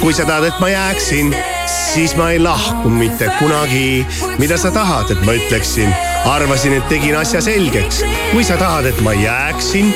kui 0.00 0.14
sa 0.14 0.24
tahad, 0.24 0.44
et 0.48 0.58
ma 0.60 0.68
jääksin, 0.68 1.34
siis 1.66 2.14
ma 2.16 2.30
ei 2.30 2.38
lahku 2.38 2.88
mitte 2.88 3.30
kunagi. 3.38 4.06
mida 4.38 4.56
sa 4.56 4.70
tahad, 4.70 5.10
et 5.10 5.22
ma 5.26 5.32
ütleksin? 5.32 5.94
arvasin, 6.24 6.72
et 6.78 6.88
tegin 6.88 7.16
asja 7.16 7.40
selgeks. 7.40 8.02
kui 8.32 8.44
sa 8.44 8.56
tahad, 8.56 8.86
et 8.86 9.00
ma 9.00 9.12
jääksin, 9.12 9.94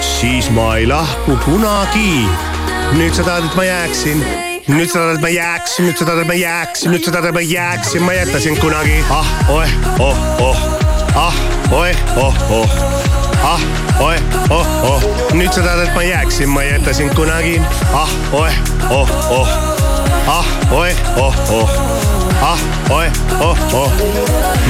siis 0.00 0.50
ma 0.50 0.76
ei 0.76 0.86
lahku 0.86 1.36
kunagi. 1.44 2.26
nüüd 2.98 3.14
sa 3.14 3.22
tahad, 3.22 3.44
et 3.44 3.56
ma 3.56 3.64
jääksin 3.64 4.24
nüüd 4.68 4.90
sa 4.90 4.98
tahad, 4.98 5.16
et 5.16 5.22
ma 5.22 5.32
jääksin, 5.32 5.86
nüüd 5.86 5.96
sa 5.98 6.04
tahad, 6.04 6.22
et 6.22 6.28
ma 6.28 6.36
jääksin, 6.38 6.92
nüüd 6.94 7.04
sa 7.04 7.14
tahad, 7.14 7.30
et 7.30 7.34
ma 7.34 7.46
jääksin, 7.46 8.06
ma 8.06 8.12
ei 8.12 8.22
jäta 8.22 8.40
sind 8.40 8.60
kunagi. 8.62 9.00
ah, 9.10 9.32
oeh, 9.48 9.78
oh, 9.98 10.16
oh, 10.40 10.68
ah, 11.14 11.42
oeh, 11.72 11.96
oh, 12.16 12.46
oh 12.50 13.11
ah, 13.42 13.60
oeh, 14.00 14.20
oh, 14.50 14.66
oh, 14.86 15.02
nüüd 15.34 15.52
sa 15.52 15.62
tahad, 15.62 15.86
et 15.86 15.94
ma 15.94 16.02
jääksin, 16.02 16.48
ma 16.48 16.62
ei 16.62 16.72
jäta 16.72 16.94
sind 16.94 17.14
kunagi. 17.14 17.60
ah, 17.94 18.10
oeh, 18.32 18.54
oh, 18.90 19.08
oh, 19.30 19.48
ah, 20.26 20.46
oeh, 20.70 20.94
oh, 21.16 21.34
oh, 21.50 21.70
ah, 22.42 22.58
oeh, 22.90 23.10
oh, 23.40 23.56
oh, 23.74 23.90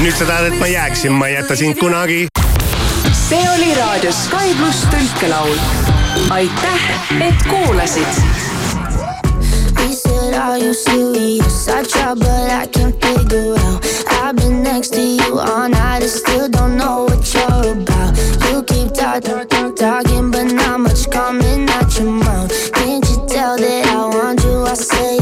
nüüd 0.03 0.17
sa 0.17 0.25
tahad, 0.25 0.53
et 0.53 0.59
ma 0.61 0.67
jääksin, 0.67 1.13
ma 1.13 1.29
ei 1.29 1.35
jäta 1.35 1.57
sind 1.57 1.79
kunagi. 1.79 2.27
see 3.29 3.45
oli 3.55 3.75
raadio 3.75 4.13
Sky 4.13 4.55
pluss 4.59 4.87
tõlkelaul. 4.93 5.59
aitäh, 6.31 6.91
et 7.21 7.47
kuulasid 7.49 8.07
He 9.83 9.93
said, 9.95 10.35
Are 10.35 10.59
you 10.59 10.75
serious? 10.75 11.69
I 11.69 11.83
try, 11.83 12.15
but 12.15 12.51
I 12.51 12.67
can't 12.67 12.95
figure 13.03 13.55
out. 13.59 14.02
I've 14.25 14.37
been 14.37 14.63
next 14.63 14.91
to 14.91 15.01
you 15.01 15.41
all 15.41 15.69
night 15.69 16.03
and 16.03 16.11
still 16.11 16.49
don't 16.49 16.77
know 16.77 17.07
what 17.07 17.35
you're 17.35 17.73
about. 17.83 18.17
You 18.47 18.63
keep 18.63 18.95
talking, 18.95 19.75
talking, 19.75 20.31
but 20.31 20.45
not 20.45 20.79
much 20.79 21.11
coming 21.11 21.69
out 21.69 21.99
your 21.99 22.09
mouth. 22.09 22.73
Can't 22.73 23.05
you 23.11 23.27
tell 23.27 23.57
that 23.57 23.87
I 23.89 24.07
want 24.15 24.45
you? 24.45 24.63
I 24.63 24.75
say 24.75 25.22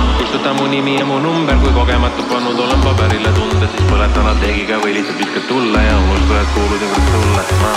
kustuta 0.31 0.53
mu 0.53 0.67
nimi 0.67 0.95
ja 0.95 1.05
mu 1.05 1.19
number, 1.19 1.55
kui 1.59 1.71
kogemata 1.71 2.23
pannud 2.29 2.59
olen 2.59 2.81
paberile 2.81 3.31
tunde, 3.35 3.67
siis 3.67 3.87
põletan 3.89 4.23
lateegiga 4.23 4.77
või 4.79 4.93
lihtsalt 4.95 5.17
viskad 5.19 5.43
tulle 5.49 5.81
ja 5.83 5.97
unusta, 5.97 6.37
et 6.41 6.53
kuulusin 6.55 6.93
kord 6.93 7.07
sulle 7.11 7.43
ma. 7.59 7.71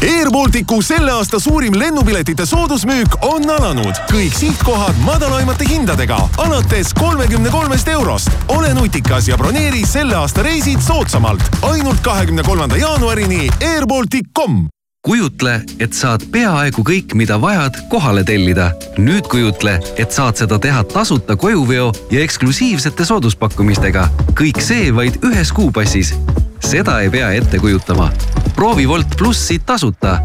Air 0.00 0.30
Balticu 0.32 0.80
selle 0.82 1.12
aasta 1.12 1.38
suurim 1.38 1.76
lennupiletite 1.78 2.46
soodusmüük 2.46 3.14
on 3.28 3.46
alanud. 3.50 3.94
kõik 4.10 4.34
sihtkohad 4.34 4.98
madalaimate 5.04 5.68
hindadega, 5.68 6.18
alates 6.38 6.90
kolmekümne 6.98 7.50
kolmest 7.50 7.88
eurost. 7.88 8.30
ole 8.48 8.74
nutikas 8.74 9.28
ja 9.28 9.38
broneeri 9.38 9.86
selle 9.86 10.16
aasta 10.16 10.42
reisid 10.42 10.82
soodsamalt. 10.82 11.42
ainult 11.62 12.00
kahekümne 12.02 12.42
kolmanda 12.42 12.76
jaanuarini 12.76 13.48
airbaltic.com 13.60 14.66
kujutle, 15.10 15.60
et 15.80 15.96
saad 15.96 16.22
peaaegu 16.32 16.84
kõik, 16.86 17.14
mida 17.18 17.38
vajad, 17.40 17.76
kohale 17.90 18.24
tellida. 18.24 18.70
nüüd 18.98 19.26
kujutle, 19.32 19.78
et 19.96 20.12
saad 20.12 20.36
seda 20.36 20.58
teha 20.58 20.84
tasuta 20.84 21.36
kojuveo 21.36 21.90
ja 22.10 22.20
eksklusiivsete 22.20 23.04
sooduspakkumistega. 23.04 24.08
kõik 24.40 24.60
see 24.62 24.94
vaid 24.94 25.18
ühes 25.24 25.52
kuupassis. 25.52 26.14
seda 26.60 27.00
ei 27.00 27.10
pea 27.10 27.32
ette 27.32 27.58
kujutama. 27.58 28.10
proovi 28.54 28.86
Wolt 28.86 29.16
plussi 29.18 29.58
tasuta. 29.58 30.18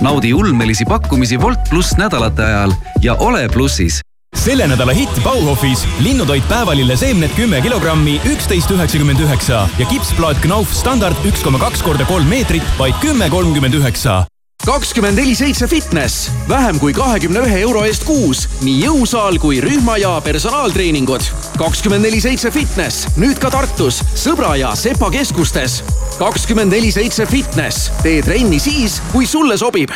naudi 0.00 0.34
ulmelisi 0.34 0.84
pakkumisi 0.84 1.38
Wolt 1.38 1.70
pluss 1.70 1.96
nädalate 1.96 2.42
ajal 2.44 2.72
ja 3.02 3.14
ole 3.14 3.48
plussis 3.48 4.00
selle 4.38 4.66
nädala 4.70 4.94
hitt 4.94 5.20
Bauhofis. 5.24 5.84
Linnutoit 6.00 6.48
päevalille 6.48 6.96
seemned 6.96 7.34
kümme 7.36 7.60
kilogrammi, 7.60 8.20
üksteist 8.32 8.70
üheksakümmend 8.70 9.20
üheksa. 9.20 9.68
Ja 9.78 9.86
kipsplaat 9.86 10.40
Knauf 10.44 10.72
standard 10.72 11.26
üks 11.28 11.42
koma 11.44 11.58
kaks 11.58 11.82
korda 11.82 12.06
kolm 12.08 12.28
meetrit, 12.30 12.64
vaid 12.78 12.94
kümme 13.02 13.30
kolmkümmend 13.30 13.74
üheksa. 13.74 14.24
kakskümmend 14.66 15.16
neli 15.16 15.34
seitse 15.36 15.66
fitness, 15.66 16.30
vähem 16.48 16.78
kui 16.78 16.92
kahekümne 16.92 17.40
ühe 17.46 17.60
euro 17.62 17.84
eest 17.88 18.04
kuus, 18.04 18.42
nii 18.60 18.82
jõusaal 18.82 19.38
kui 19.40 19.60
rühma 19.64 19.96
ja 19.96 20.20
personaaltreeningud. 20.20 21.24
kakskümmend 21.58 22.04
neli 22.04 22.20
seitse 22.20 22.50
fitness, 22.50 23.06
nüüd 23.16 23.38
ka 23.40 23.50
Tartus, 23.50 24.02
Sõbra 24.14 24.56
ja 24.58 24.74
Sepa 24.76 25.10
keskustes. 25.10 25.82
kakskümmend 26.18 26.72
neli 26.72 26.92
seitse 26.92 27.26
fitness, 27.26 27.90
tee 28.02 28.22
trenni 28.22 28.58
siis, 28.60 29.00
kui 29.12 29.26
sulle 29.26 29.56
sobib. 29.56 29.90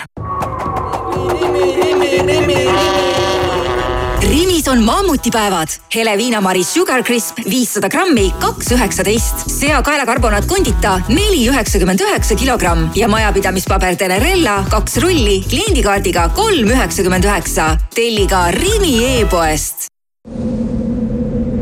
Rimis 4.22 4.68
on 4.68 4.82
mammutipäevad. 4.82 5.68
hele 5.94 6.16
viinamari 6.18 6.64
Sugar 6.64 7.02
Crisp 7.02 7.38
viissada 7.50 7.88
grammi, 7.88 8.34
kaks 8.38 8.72
üheksateist. 8.72 9.50
sea 9.50 9.82
kaelakarbonaat 9.82 10.46
Condita 10.46 11.00
neli 11.08 11.48
üheksakümmend 11.48 12.00
üheksa 12.00 12.34
kilogramm 12.34 12.88
ja 12.94 13.08
majapidamispaber 13.08 13.96
Telerella 13.96 14.64
kaks 14.70 14.96
rulli 14.96 15.42
kliendikaardiga 15.48 16.28
kolm 16.28 16.70
üheksakümmend 16.70 17.24
üheksa. 17.24 17.76
telli 17.94 18.26
ka 18.26 18.50
Rimi 18.50 19.04
e-poest. 19.04 19.86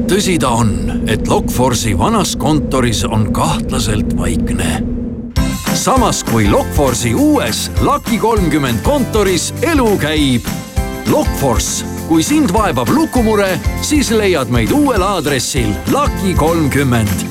tõsi 0.06 0.38
ta 0.38 0.48
on, 0.48 1.02
et 1.06 1.28
Lokforce'i 1.28 1.98
vanas 1.98 2.36
kontoris 2.36 3.04
on 3.04 3.32
kahtlaselt 3.32 4.16
vaikne. 4.16 4.84
samas 5.74 6.24
kui 6.24 6.50
Lokforce'i 6.50 7.14
uues 7.14 7.70
Lucky 7.80 8.18
kolmkümmend 8.18 8.82
kontoris 8.82 9.54
elu 9.62 9.98
käib. 9.98 10.42
Lokforce 11.06 11.89
kui 12.10 12.24
sind 12.26 12.50
vaevab 12.50 12.90
lukumure, 12.90 13.52
siis 13.86 14.08
leiad 14.10 14.50
meid 14.50 14.72
uuel 14.74 15.02
aadressil 15.06 15.70
Lucky 15.94 16.34
kolmkümmend. 16.34 17.22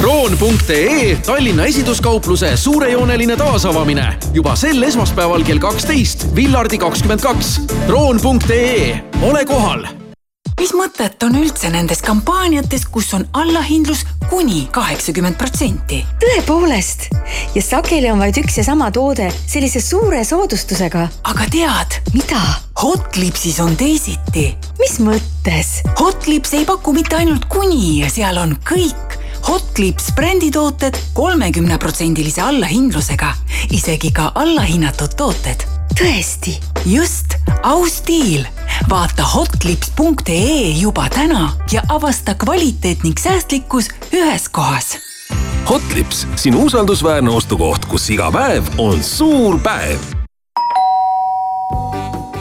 kroon.ee 0.00 1.16
Tallinna 1.26 1.64
esinduskaupluse 1.64 2.52
suurejooneline 2.56 3.36
taasavamine 3.36 4.06
juba 4.34 4.54
sel 4.56 4.82
esmaspäeval 4.82 5.42
kell 5.42 5.58
kaksteist, 5.58 6.28
Villardi 6.36 6.78
kakskümmend 6.78 7.24
kaks. 7.24 7.60
kroon.ee, 7.86 8.98
ole 9.22 9.44
kohal 9.44 9.86
mis 10.60 10.72
mõtet 10.76 11.22
on 11.26 11.36
üldse 11.38 11.70
nendes 11.72 12.00
kampaaniates, 12.04 12.86
kus 12.92 13.12
on 13.16 13.26
allahindlus 13.36 14.04
kuni 14.30 14.66
kaheksakümmend 14.72 15.38
protsenti? 15.40 16.02
tõepoolest 16.22 17.08
ja 17.54 17.62
sageli 17.64 18.10
on 18.12 18.22
vaid 18.22 18.38
üks 18.40 18.58
ja 18.60 18.64
sama 18.66 18.90
toode 18.94 19.28
sellise 19.46 19.82
suure 19.84 20.24
soodustusega. 20.24 21.08
aga 21.32 21.50
tead? 21.52 22.00
mida? 22.14 22.40
Hotlipsis 22.82 23.60
on 23.64 23.76
teisiti. 23.76 24.48
mis 24.80 24.98
mõttes? 25.00 25.80
Hotlips 26.00 26.54
ei 26.56 26.64
paku 26.68 26.96
mitte 26.96 27.20
ainult 27.20 27.48
kuni 27.52 28.00
ja 28.00 28.10
seal 28.12 28.40
on 28.40 28.56
kõik 28.66 29.20
Hotlips 29.46 30.10
bränditooted 30.16 30.96
kolmekümneprotsendilise 31.14 32.42
allahindlusega, 32.42 33.30
isegi 33.70 34.10
ka 34.10 34.32
allahinnatud 34.34 35.14
tooted. 35.14 35.75
Tõesti? 35.94 36.56
just, 36.86 37.38
aus 37.62 38.02
diil. 38.06 38.46
vaata 38.90 39.22
hotlips.ee 39.22 40.70
juba 40.80 41.08
täna 41.08 41.52
ja 41.72 41.82
avasta 41.88 42.34
kvaliteet 42.34 43.02
ning 43.02 43.18
säästlikkus 43.18 43.90
ühes 44.12 44.48
kohas. 44.48 44.98
Hotlips, 45.70 46.26
sinu 46.36 46.66
usaldusväärne 46.70 47.30
ostukoht, 47.30 47.84
kus 47.90 48.10
iga 48.10 48.30
päev 48.30 48.68
on 48.78 49.02
suur 49.02 49.58
päev 49.58 50.16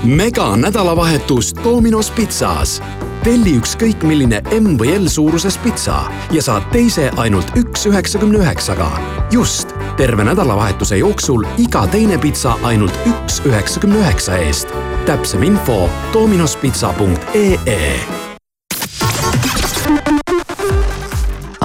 mega 0.06 0.58
nädalavahetus 0.58 1.54
Dominos 1.64 2.12
pitsas 2.12 2.82
telli 3.26 3.56
ükskõik 3.58 4.04
milline 4.06 4.38
M 4.54 4.76
või 4.78 4.92
L 5.00 5.08
suuruses 5.10 5.58
pitsa 5.64 6.04
ja 6.34 6.44
saad 6.46 6.68
teise 6.74 7.08
ainult 7.22 7.56
üks 7.58 7.88
üheksakümne 7.90 8.44
üheksaga. 8.44 8.90
just, 9.34 9.74
terve 9.98 10.24
nädalavahetuse 10.28 11.00
jooksul 11.02 11.48
iga 11.58 11.88
teine 11.90 12.20
pitsa 12.22 12.54
ainult 12.64 12.94
üks 13.10 13.42
üheksakümne 13.46 14.04
üheksa 14.04 14.38
eest. 14.38 14.70
täpsem 15.10 15.44
info 15.44 15.90
dominospitsa.ee 16.14 18.25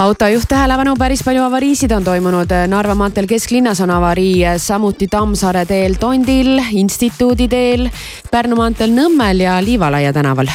autojuht 0.01 0.47
tähelepanu, 0.49 0.95
päris 0.97 1.21
palju 1.23 1.43
avariisid 1.45 1.91
on 1.93 2.03
toimunud. 2.03 2.49
Narva 2.71 2.95
maanteel 2.97 3.27
kesklinnas 3.29 3.81
on 3.83 3.91
avarii, 3.93 4.41
samuti 4.57 5.07
Tammsaare 5.11 5.65
teel 5.69 5.97
Tondil, 6.01 6.57
Instituudi 6.81 7.47
teel, 7.51 7.85
Pärnu 8.31 8.57
maanteel 8.57 8.95
Nõmmel 8.95 9.45
ja 9.45 9.59
Liivalaia 9.63 10.13
tänaval. 10.13 10.49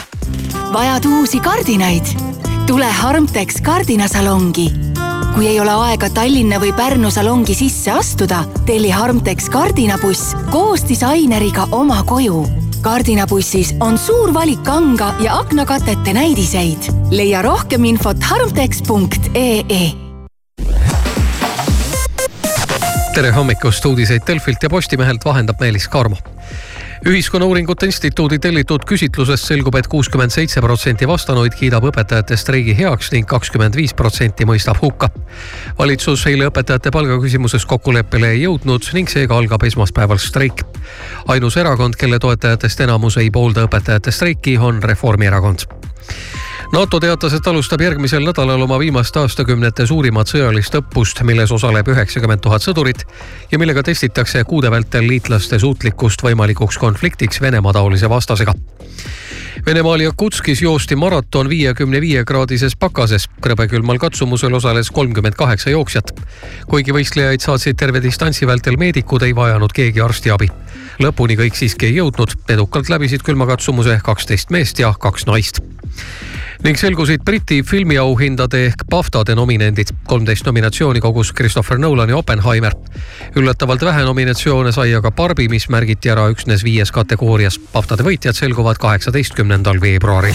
vajad 0.73 1.05
uusi 1.07 1.41
kardinaid? 1.41 2.07
tule 2.67 2.85
Harmtex 2.85 3.61
kardinasalongi. 3.63 4.73
kui 5.35 5.47
ei 5.47 5.61
ole 5.61 5.71
aega 5.71 6.11
Tallinna 6.11 6.59
või 6.59 6.73
Pärnu 6.73 7.11
salongi 7.11 7.55
sisse 7.55 7.91
astuda, 7.91 8.45
telli 8.67 8.91
Harmtex 8.91 9.49
kardinabuss 9.49 10.35
koos 10.51 10.89
disaineriga 10.89 11.69
oma 11.71 12.03
koju 12.03 12.66
kardinabussis 12.87 13.73
on 13.83 13.97
suur 13.99 14.31
valik 14.35 14.61
kanga 14.63 15.09
ja 15.21 15.39
aknakatete 15.41 16.13
näidiseid. 16.15 16.87
leia 17.11 17.43
rohkem 17.43 17.85
infot 17.85 18.23
harmtex.ee. 18.23 19.91
tere 23.15 23.31
hommikust, 23.31 23.85
uudiseid 23.85 24.23
Delfilt 24.27 24.63
ja 24.63 24.71
Postimehelt 24.71 25.25
vahendab 25.25 25.61
Meelis 25.61 25.89
Kaarmo 25.89 26.17
ühiskonnauuringute 27.05 27.87
instituudi 27.87 28.39
tellitud 28.39 28.85
küsitlusest 28.89 29.51
selgub 29.51 29.75
et, 29.75 29.85
et 29.85 29.91
kuuskümmend 29.91 30.33
seitse 30.33 30.63
protsenti 30.65 31.09
vastanuid 31.09 31.55
kiidab 31.59 31.85
õpetajate 31.91 32.39
streigi 32.41 32.77
heaks 32.79 33.13
ning 33.13 33.29
kakskümmend 33.29 33.77
viis 33.77 33.95
protsenti 33.95 34.47
mõistab 34.49 34.81
hukka. 34.83 35.11
valitsus 35.79 36.27
eile 36.27 36.49
õpetajate 36.49 36.91
palgaküsimuses 36.91 37.67
kokkuleppele 37.67 38.33
ei 38.35 38.43
jõudnud 38.47 38.89
ning 38.95 39.09
seega 39.13 39.37
algab 39.37 39.63
esmaspäeval 39.63 40.19
streik. 40.19 40.65
ainus 41.29 41.57
erakond, 41.57 41.97
kelle 41.97 42.19
toetajatest 42.19 42.81
enamus 42.81 43.17
ei 43.17 43.31
poolda 43.31 43.67
õpetajate 43.69 44.11
streiki, 44.11 44.59
on 44.59 44.83
Reformierakond 44.83 45.69
NATO 46.73 47.01
teatas, 47.01 47.33
et 47.33 47.47
alustab 47.47 47.81
järgmisel 47.81 48.25
nädalal 48.27 48.63
oma 48.65 48.79
viimaste 48.83 49.21
aastakümnete 49.23 49.87
suurimat 49.87 50.27
sõjalist 50.27 50.75
õppust, 50.75 51.23
milles 51.23 51.53
osaleb 51.55 51.87
üheksakümmend 51.93 52.43
tuhat 52.43 52.65
sõdurit 52.65 53.05
ja 53.53 53.59
millega 53.63 53.85
testitakse 53.87 54.43
kuude 54.45 54.71
vältel 54.71 55.07
liitlaste 55.07 55.61
suutlikkust 55.63 56.27
võimalikuks 56.27 56.79
konfliktiks 56.83 57.41
Venemaa-taolise 57.41 58.11
vastasega. 58.11 58.55
Venemaal 59.67 60.01
Jakutskis 60.01 60.63
joosti 60.63 60.97
maraton 60.97 61.49
viiekümne 61.49 62.01
viie 62.01 62.25
kraadises 62.25 62.77
pakases. 62.77 63.29
krõbekülmal 63.41 63.99
katsumusel 63.99 64.55
osales 64.55 64.91
kolmkümmend 64.91 65.35
kaheksa 65.35 65.71
jooksjat. 65.71 66.13
kuigi 66.67 66.93
võistlejaid 66.93 67.41
saatsid 67.41 67.77
terve 67.77 68.03
distantsi 68.03 68.47
vältel 68.47 68.77
meedikud, 68.77 69.23
ei 69.23 69.35
vajanud 69.35 69.73
keegi 69.73 70.01
arstiabi. 70.01 70.51
Lõpuni 71.03 71.37
kõik 71.37 71.59
siiski 71.59 71.91
ei 71.91 71.99
jõudnud, 72.01 72.37
edukalt 72.49 72.89
läbisid 72.93 73.25
külmakatsumuse 73.27 74.01
kaksteist 74.05 74.51
meest 74.55 74.79
ja 74.83 74.95
kaks 75.01 75.27
naist 75.27 75.63
ning 76.65 76.79
selgusid 76.81 77.25
Briti 77.25 77.61
filmiauhindade 77.63 78.63
ehk 78.67 78.87
BAFTA-de 78.91 79.35
nominendid. 79.35 79.93
kolmteist 80.07 80.47
nominatsiooni 80.47 81.01
kogus 81.01 81.33
Christopher 81.33 81.79
Nolani 81.79 82.13
Oppenheimer. 82.13 82.73
üllatavalt 83.37 83.85
vähe 83.85 84.03
nominatsioone 84.05 84.73
sai 84.73 84.95
aga 84.95 85.11
Barbi, 85.11 85.49
mis 85.49 85.69
märgiti 85.69 86.11
ära 86.11 86.29
üksnes 86.31 86.65
viies 86.65 86.93
kategoorias. 86.93 87.61
BAFTA-de 87.73 88.03
võitjad 88.03 88.33
selguvad 88.33 88.79
kaheksateistkümnendal 88.79 89.81
veebruaril. 89.81 90.35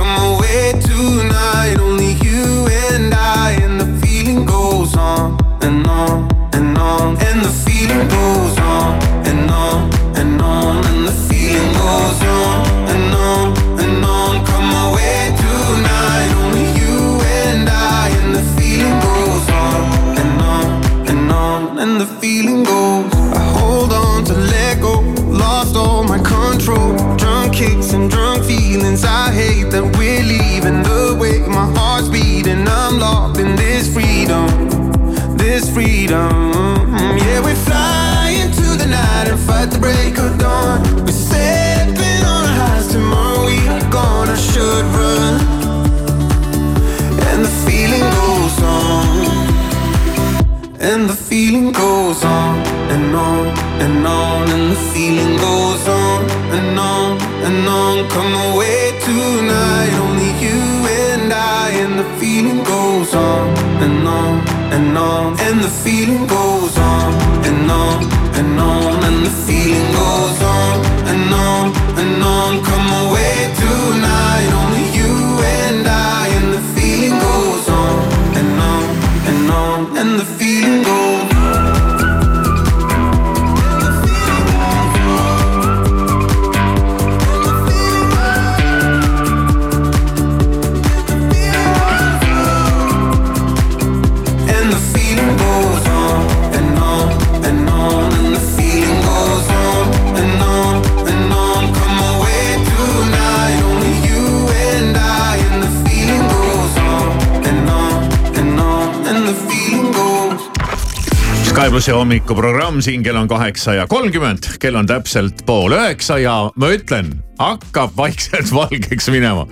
Plussi 111.81 111.95
hommikuprogramm, 111.97 112.77
siin 112.85 113.01
kell 113.01 113.17
on 113.17 113.25
kaheksa 113.25 113.73
ja 113.73 113.87
kolmkümmend, 113.89 114.45
kell 114.61 114.75
on 114.77 114.85
täpselt 114.85 115.39
pool 115.47 115.73
üheksa 115.73 116.19
ja 116.21 116.35
ma 116.53 116.67
ütlen, 116.69 117.09
hakkab 117.41 117.95
vaikselt 117.97 118.51
valgeks 118.59 119.09
minema. 119.13 119.45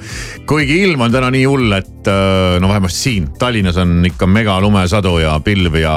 kuigi 0.49 0.81
ilm 0.85 1.01
on 1.07 1.11
täna 1.13 1.31
nii 1.33 1.45
hull, 1.49 1.71
et 1.77 2.07
äh, 2.09 2.57
no 2.61 2.69
vähemasti 2.71 2.99
siin 2.99 3.29
Tallinnas 3.39 3.77
on 3.81 4.05
ikka 4.05 4.27
megalumesadu 4.27 5.17
ja 5.23 5.35
pilv 5.43 5.75
ja, 5.81 5.95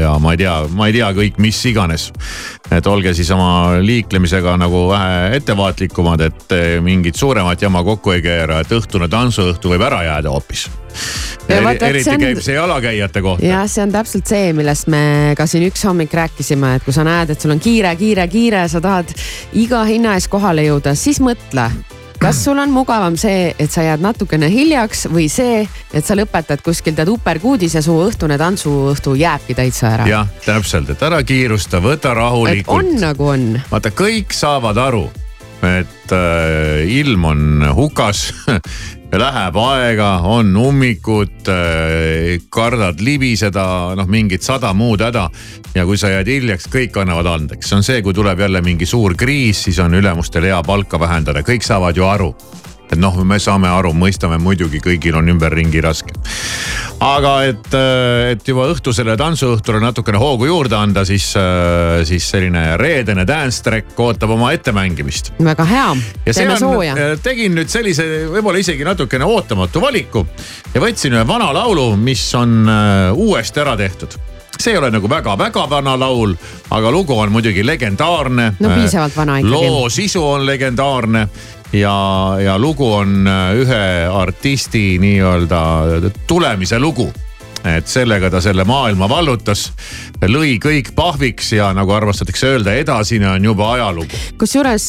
ja 0.00 0.14
ma 0.22 0.34
ei 0.34 0.42
tea, 0.44 0.56
ma 0.74 0.88
ei 0.90 0.96
tea 0.96 1.10
kõik, 1.16 1.38
mis 1.42 1.60
iganes. 1.70 2.10
et 2.70 2.86
olge 2.86 3.14
siis 3.14 3.30
oma 3.34 3.80
liiklemisega 3.80 4.56
nagu 4.60 4.86
vähe 4.90 5.36
ettevaatlikumad, 5.36 6.20
et 6.20 6.56
mingit 6.82 7.16
suuremat 7.16 7.62
jama 7.62 7.84
kokku 7.84 8.16
ei 8.16 8.22
keera, 8.24 8.60
et 8.64 8.72
õhtune 8.72 9.08
tantsuõhtu 9.12 9.74
võib 9.74 9.84
ära 9.90 10.02
jääda 10.08 10.32
hoopis 10.32 10.68
Ja 11.48 11.58
vaata, 11.60 11.74
et 11.74 11.82
eriti 11.90 12.04
see 12.04 12.14
on- 12.14 12.20
käib 12.22 12.38
see 12.40 12.54
jalakäijate 12.54 13.20
kohta. 13.22 13.44
jah, 13.44 13.66
see 13.68 13.82
on 13.82 13.92
täpselt 13.92 14.26
see, 14.26 14.52
millest 14.56 14.86
me 14.86 15.34
ka 15.36 15.46
siin 15.46 15.66
üks 15.68 15.82
hommik 15.84 16.12
rääkisime, 16.14 16.76
et 16.76 16.84
kui 16.84 16.92
sa 16.94 17.04
näed, 17.04 17.30
et 17.34 17.40
sul 17.40 17.50
on 17.50 17.60
kiire, 17.60 17.90
kiire, 17.96 18.28
kiire, 18.28 18.68
sa 18.68 18.80
tahad 18.80 19.10
iga 19.52 19.82
hinna 19.84 20.14
eest 20.14 20.30
kohale 20.32 20.62
jõuda, 20.64 20.94
siis 20.96 21.20
mõtle 21.20 21.33
kas 22.24 22.44
sul 22.44 22.58
on 22.58 22.70
mugavam 22.72 23.16
see, 23.20 23.50
et 23.60 23.72
sa 23.72 23.84
jääd 23.84 24.02
natukene 24.04 24.48
hiljaks 24.48 25.06
või 25.12 25.26
see, 25.32 25.64
et 25.92 26.06
sa 26.06 26.16
lõpetad 26.16 26.62
kuskil 26.64 26.96
tead 26.96 27.10
uperkuudis 27.12 27.76
ja 27.76 27.82
su 27.84 27.96
õhtune 28.00 28.38
tantsuõhtu 28.40 29.16
jääbki 29.20 29.56
täitsa 29.58 29.90
ära. 29.92 30.06
jah, 30.08 30.30
täpselt, 30.44 30.90
et 30.94 31.02
ära 31.04 31.20
kiirusta, 31.26 31.82
võta 31.84 32.14
rahulikult. 32.16 32.78
on 32.78 33.00
nagu 33.02 33.28
on. 33.34 33.44
vaata, 33.70 33.92
kõik 33.92 34.32
saavad 34.32 34.80
aru, 34.80 35.04
et 35.68 36.16
äh, 36.16 36.84
ilm 36.96 37.28
on 37.28 37.68
hukas 37.76 38.30
Läheb 39.14 39.54
aega, 39.62 40.08
on 40.26 40.56
ummikud 40.58 41.46
äh,, 41.46 42.40
kardad 42.50 42.98
libiseda, 42.98 43.94
noh 43.94 44.08
mingit 44.10 44.42
sada 44.42 44.72
muud 44.74 45.04
häda. 45.06 45.28
ja 45.74 45.84
kui 45.86 45.98
sa 45.98 46.10
jääd 46.10 46.30
hiljaks, 46.30 46.66
kõik 46.72 46.98
annavad 46.98 47.28
andeks, 47.30 47.68
see 47.68 47.78
on 47.78 47.86
see, 47.86 48.02
kui 48.02 48.14
tuleb 48.14 48.42
jälle 48.42 48.62
mingi 48.62 48.86
suur 48.86 49.14
kriis, 49.14 49.62
siis 49.68 49.78
on 49.78 49.94
ülemustel 49.94 50.50
hea 50.50 50.58
palka 50.66 50.98
vähendada, 50.98 51.46
kõik 51.46 51.62
saavad 51.62 51.96
ju 51.96 52.06
aru 52.10 52.32
et 52.92 53.00
noh, 53.00 53.16
me 53.26 53.38
saame 53.42 53.68
aru, 53.70 53.92
mõistame 53.96 54.38
muidugi, 54.42 54.80
kõigil 54.84 55.16
on 55.18 55.28
ümberringi 55.32 55.82
raske. 55.84 56.14
aga 57.04 57.32
et, 57.48 57.76
et 58.32 58.48
juba 58.48 58.68
õhtusele 58.72 59.16
tantsuõhtule 59.20 59.80
natukene 59.82 60.20
hoogu 60.20 60.48
juurde 60.48 60.76
anda, 60.78 61.04
siis, 61.04 61.30
siis 62.08 62.28
selline 62.30 62.76
reedene 62.80 63.26
dance 63.28 63.62
track 63.64 63.98
ootab 64.00 64.34
oma 64.36 64.52
ettemängimist. 64.56 65.32
väga 65.38 65.68
hea, 65.70 65.88
teeme 66.30 66.58
sooja., 66.60 66.98
tegin 67.22 67.56
nüüd 67.58 67.72
sellise 67.72 68.06
võib-olla 68.32 68.62
isegi 68.62 68.86
natukene 68.86 69.26
ootamatu 69.28 69.82
valiku 69.82 70.26
ja 70.74 70.84
võtsin 70.84 71.16
ühe 71.18 71.26
vana 71.28 71.50
laulu, 71.54 71.94
mis 71.96 72.28
on 72.38 72.62
äh, 72.68 73.10
uuesti 73.12 73.64
ära 73.64 73.76
tehtud 73.80 74.20
see 74.54 74.72
ei 74.72 74.78
ole 74.78 74.90
nagu 74.94 75.08
väga-väga 75.10 75.64
vana 75.70 75.96
laul, 75.98 76.34
aga 76.70 76.90
lugu 76.94 77.16
on 77.18 77.32
muidugi 77.34 77.64
legendaarne. 77.66 78.52
No 78.60 78.70
piisavalt 78.70 79.16
vana 79.16 79.40
ikkagi. 79.42 79.50
loo 79.50 79.88
sisu 79.90 80.22
on 80.24 80.46
legendaarne 80.46 81.26
ja, 81.74 82.36
ja 82.38 82.58
lugu 82.58 82.92
on 82.92 83.26
äh, 83.26 83.52
ühe 83.64 83.84
artisti 84.10 84.94
nii-öelda 85.02 85.62
tulemise 86.26 86.78
lugu 86.78 87.10
et 87.64 87.88
sellega 87.88 88.28
ta 88.28 88.42
selle 88.44 88.64
maailma 88.68 89.06
vallutas, 89.08 89.70
lõi 90.28 90.58
kõik 90.60 90.90
pahviks 90.96 91.54
ja 91.56 91.70
nagu 91.76 91.94
armastatakse 91.96 92.50
öelda, 92.52 92.74
edasine 92.76 93.30
on 93.30 93.46
juba 93.48 93.70
ajalugu. 93.72 94.20
kusjuures, 94.38 94.88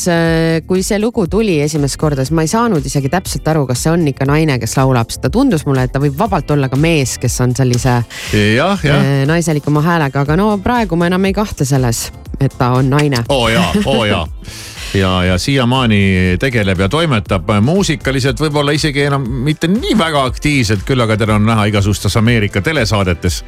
kui 0.68 0.84
see 0.84 1.00
lugu 1.00 1.24
tuli 1.32 1.62
esimest 1.64 1.96
korda, 2.02 2.26
siis 2.26 2.36
ma 2.36 2.44
ei 2.44 2.52
saanud 2.52 2.86
isegi 2.86 3.12
täpselt 3.14 3.48
aru, 3.48 3.64
kas 3.70 3.86
see 3.86 3.94
on 3.96 4.04
ikka 4.12 4.28
naine, 4.28 4.60
kes 4.60 4.76
laulab, 4.76 5.08
sest 5.14 5.24
ta 5.24 5.32
tundus 5.32 5.64
mulle, 5.66 5.88
et 5.88 5.96
ta 5.96 6.04
võib 6.04 6.20
vabalt 6.20 6.52
olla 6.52 6.68
ka 6.72 6.80
mees, 6.80 7.16
kes 7.22 7.40
on 7.48 7.56
sellise 7.56 7.96
jah, 7.96 8.84
jah. 8.84 9.00
eh, 9.00 9.24
naiselikuma 9.30 9.86
häälega, 9.86 10.28
aga 10.28 10.36
no 10.40 10.52
praegu 10.64 11.00
ma 11.00 11.08
enam 11.08 11.32
ei 11.32 11.38
kahtle 11.38 11.68
selles, 11.68 12.10
et 12.40 12.60
ta 12.60 12.74
on 12.76 12.92
naine. 12.92 13.24
oo 13.32 13.48
jaa, 13.50 13.72
oo 13.86 14.04
jaa 14.04 14.28
ja, 14.96 15.24
ja 15.24 15.38
siiamaani 15.38 16.38
tegeleb 16.40 16.80
ja 16.80 16.90
toimetab 16.90 17.50
muusikaliselt 17.62 18.40
võib-olla 18.40 18.74
isegi 18.76 19.06
enam 19.06 19.26
mitte 19.46 19.68
nii 19.72 19.96
väga 20.00 20.24
aktiivselt, 20.30 20.86
küll 20.88 21.04
aga 21.04 21.18
teda 21.20 21.36
on 21.36 21.46
näha 21.48 21.68
igasugustes 21.72 22.16
Ameerika 22.20 22.62
telesaadetes 22.62 23.42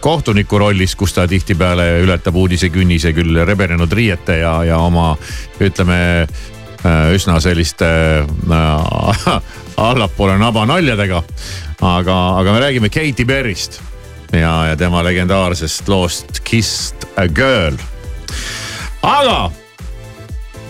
kohtuniku 0.00 0.58
rollis, 0.58 0.96
kus 0.98 1.14
ta 1.14 1.26
tihtipeale 1.28 1.88
ületab 2.04 2.36
uudisekünnise 2.36 3.12
küll 3.16 3.42
rebenenud 3.46 3.92
riiete 3.92 4.40
ja, 4.42 4.54
ja 4.66 4.78
oma 4.82 5.12
ütleme 5.60 6.00
äh, 6.22 7.12
üsna 7.14 7.38
selliste 7.40 7.90
äh, 8.24 9.38
allapoole 9.90 10.38
nabanaljadega. 10.38 11.22
aga, 11.80 12.18
aga 12.40 12.52
me 12.52 12.60
räägime 12.60 12.88
Katy 12.90 13.24
Perry'st 13.24 13.80
ja, 14.32 14.66
ja 14.72 14.76
tema 14.76 15.04
legendaarsest 15.04 15.88
loost 15.88 16.42
Kissed 16.44 17.08
a 17.16 17.28
Girl. 17.28 17.78
aga 19.02 19.50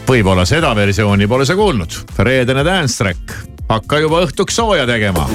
võib-olla 0.08 0.46
seda 0.48 0.72
versiooni 0.76 1.28
pole 1.28 1.44
sa 1.46 1.56
kuulnud. 1.56 2.00
reedene 2.18 2.64
dance 2.64 2.96
track, 2.96 3.36
hakka 3.68 4.00
juba 4.06 4.24
õhtuks 4.24 4.56
sooja 4.56 4.86
tegema. 4.88 5.28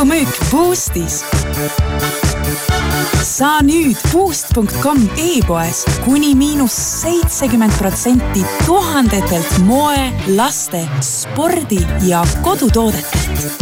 Boostis. 0.00 1.20
saa 3.22 3.58
nüüd 3.60 3.98
boost.com 4.12 5.02
e-poes 5.20 5.82
kuni 6.06 6.30
miinus 6.34 6.72
seitsekümmend 7.02 7.76
protsenti 7.76 8.40
tuhandetelt 8.64 9.58
moe, 9.68 10.06
laste, 10.36 10.80
spordi 11.04 11.82
ja 12.08 12.22
kodutoodetelt. 12.42 13.60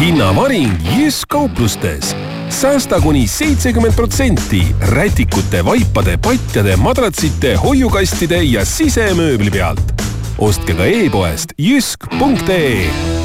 hinnavaring 0.00 0.72
Jysk 0.96 1.28
kauplustes 1.28 2.16
säästa 2.48 3.00
kuni 3.00 3.26
seitsekümmend 3.28 3.94
protsenti 3.94 4.62
rätikute, 4.80 5.64
vaipade, 5.64 6.16
patjade, 6.16 6.76
madratsite, 6.76 7.54
hoiukastide 7.56 8.42
ja 8.42 8.64
sisemööbli 8.64 9.50
pealt. 9.50 9.92
ostke 10.38 10.74
ka 10.74 10.84
e-poest 10.84 11.52
jysk.ee 11.58 13.15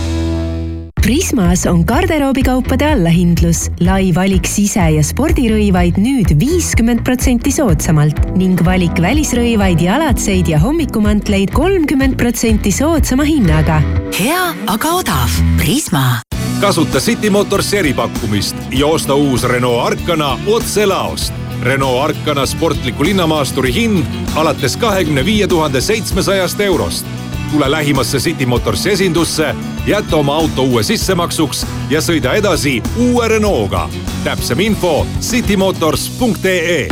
Prismas 1.02 1.66
on 1.66 1.80
garderoobikaupade 1.82 2.86
allahindlus, 2.86 3.72
lai 3.80 4.12
valik 4.14 4.45
sise- 4.45 4.84
ja 4.93 5.02
spordirõivaid 5.02 5.95
nüüd 5.97 6.30
viiskümmend 6.38 7.02
protsenti 7.02 7.49
soodsamalt 7.52 8.20
ning 8.38 8.62
valik 8.62 9.02
välisrõivaid, 9.02 9.82
jalatseid 9.82 10.52
ja 10.54 10.60
hommikumantleid 10.62 11.49
kolmkümmend 11.58 12.20
protsenti 12.22 12.72
soodsama 12.72 13.26
hinnaga. 13.26 13.82
hea, 14.14 14.54
aga 14.68 14.89
odav. 14.93 15.30
Prisma. 15.58 16.22
kasuta 16.62 16.99
City 16.99 17.30
Motors 17.30 17.74
eripakkumist 17.74 18.56
ja 18.70 18.86
osta 18.86 19.16
uus 19.16 19.43
Renault 19.43 19.82
Arkana 19.86 20.38
otse 20.45 20.86
laost. 20.86 21.34
Renault 21.64 22.04
Arkana 22.04 22.45
sportliku 22.45 23.04
linnamaasturi 23.04 23.74
hind 23.74 24.06
alates 24.36 24.78
kahekümne 24.78 25.26
viie 25.26 25.47
tuhande 25.47 25.82
seitsmesajast 25.82 26.60
eurost. 26.60 27.06
Tule 27.52 27.72
lähimasse 27.72 28.18
City 28.18 28.45
Motorsi 28.45 28.89
esindusse, 28.89 29.56
jäta 29.88 30.16
oma 30.16 30.36
auto 30.36 30.64
uue 30.64 30.84
sissemaksuks 30.84 31.66
ja 31.89 31.99
sõida 32.02 32.36
edasi 32.39 32.80
uue 32.97 33.28
Renault'ga. 33.28 33.89
täpsem 34.24 34.60
info 34.60 35.08
citymotors.ee. 35.20 36.88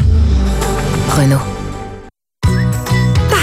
Renault 1.17 1.58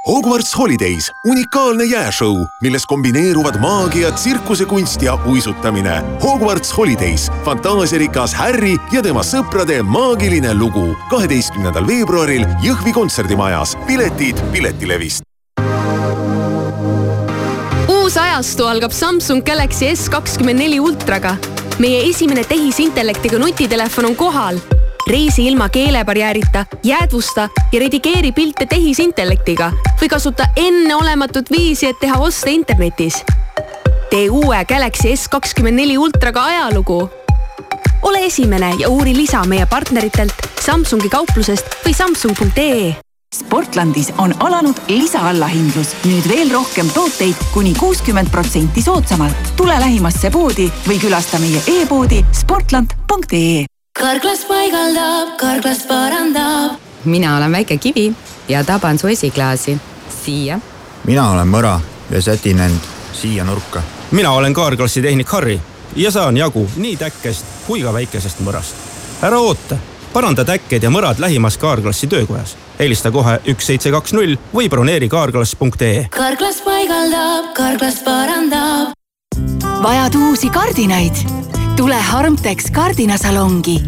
Hogwarts 0.00 0.54
Holidays, 0.56 1.10
unikaalne 1.28 1.84
jääšõu, 1.84 2.46
milles 2.64 2.86
kombineeruvad 2.88 3.58
maagia, 3.60 4.08
tsirkusekunst 4.16 5.02
ja 5.04 5.18
uisutamine. 5.28 5.98
Hogwarts 6.22 6.72
Holidays, 6.72 7.26
fantaasiarikas 7.44 8.32
Harry 8.34 8.78
ja 8.92 9.02
tema 9.04 9.20
sõprade 9.20 9.82
maagiline 9.84 10.54
lugu. 10.56 10.96
kaheteistkümnendal 11.10 11.86
veebruaril 11.86 12.46
Jõhvi 12.64 12.92
kontserdimajas. 12.96 13.76
piletid 13.86 14.40
Piletilevist. 14.52 15.22
uus 17.88 18.16
ajastu 18.16 18.66
algab 18.66 18.90
Samsung 18.92 19.44
Galaxy 19.44 19.96
S 19.96 20.08
kakskümmend 20.08 20.58
neli 20.58 20.80
ultraga. 20.80 21.36
meie 21.78 22.08
esimene 22.08 22.44
tehisintellektiga 22.44 23.38
nutitelefon 23.38 24.04
on 24.04 24.16
kohal 24.16 24.56
reisi 25.10 25.46
ilma 25.46 25.68
keelebarjäärita, 25.68 26.66
jäädvusta 26.84 27.48
ja 27.72 27.80
redigeeri 27.80 28.32
pilte 28.32 28.66
tehisintellektiga 28.66 29.72
või 30.00 30.08
kasuta 30.08 30.46
enneolematut 30.56 31.50
viisi, 31.50 31.86
et 31.86 31.98
teha 32.00 32.18
oste 32.18 32.50
internetis. 32.50 33.24
tee 34.10 34.30
uue 34.30 34.64
Galaxy 34.64 35.16
S 35.16 35.28
kakskümmend 35.28 35.76
neli 35.76 35.98
ultraga 35.98 36.44
ajalugu. 36.44 37.10
ole 38.02 38.26
esimene 38.26 38.74
ja 38.78 38.88
uuri 38.88 39.16
lisa 39.16 39.44
meie 39.44 39.66
partneritelt 39.66 40.34
Samsungi 40.60 41.08
kauplusest 41.08 41.66
või 41.86 41.94
samsung.ee 41.94 42.94
Sportlandis 43.34 44.12
on 44.18 44.34
alanud 44.42 44.76
lisaallahindlus, 44.88 45.94
nüüd 46.04 46.28
veel 46.28 46.50
rohkem 46.50 46.90
tooteid 46.90 47.36
kuni 47.54 47.74
kuuskümmend 47.74 48.30
protsenti 48.30 48.82
soodsamalt. 48.82 49.52
tule 49.56 49.78
lähimasse 49.80 50.30
poodi 50.30 50.70
või 50.88 50.98
külasta 50.98 51.38
meie 51.38 51.62
e-poodi 51.66 52.24
sportland.ee 52.32 53.69
karklas 54.00 54.44
paigaldab, 54.44 55.36
karklas 55.36 55.82
parandab. 55.84 56.72
mina 57.04 57.36
olen 57.36 57.52
väike 57.52 57.76
kivi 57.76 58.12
ja 58.48 58.64
taban 58.64 58.98
su 58.98 59.06
esiklaasi 59.06 59.78
siia. 60.24 60.60
mina 61.04 61.30
olen 61.30 61.48
mõra 61.48 61.80
ja 62.10 62.22
sätin 62.22 62.60
end 62.60 62.80
siia 63.12 63.44
nurka. 63.44 63.82
mina 64.10 64.32
olen 64.32 64.54
kaarklassi 64.54 65.02
tehnik 65.02 65.28
Harri 65.28 65.60
ja 65.96 66.10
saan 66.10 66.36
jagu 66.36 66.68
nii 66.76 66.96
täkkest 66.96 67.44
kui 67.66 67.82
ka 67.82 67.92
väikesest 67.92 68.40
mõrast. 68.40 68.74
ära 69.22 69.38
oota, 69.38 69.76
paranda 70.12 70.44
täkked 70.44 70.82
ja 70.82 70.90
mõrad 70.90 71.18
lähimas 71.18 71.58
kaarklassi 71.58 72.06
töökojas. 72.06 72.56
helista 72.78 73.10
kohe 73.10 73.40
üks 73.46 73.66
seitse 73.66 73.90
kaks 73.90 74.12
null 74.12 74.36
või 74.54 74.68
broneeri 74.68 75.08
kaarklass.ee. 75.08 76.08
karklas 76.10 76.62
paigaldab, 76.64 77.52
karklas 77.54 78.00
parandab. 78.04 78.96
vajad 79.82 80.14
uusi 80.14 80.50
kardinaid? 80.50 81.49
Tule 81.76 81.94
Harmtex 81.94 82.70
kardinasalongi. 82.70 83.82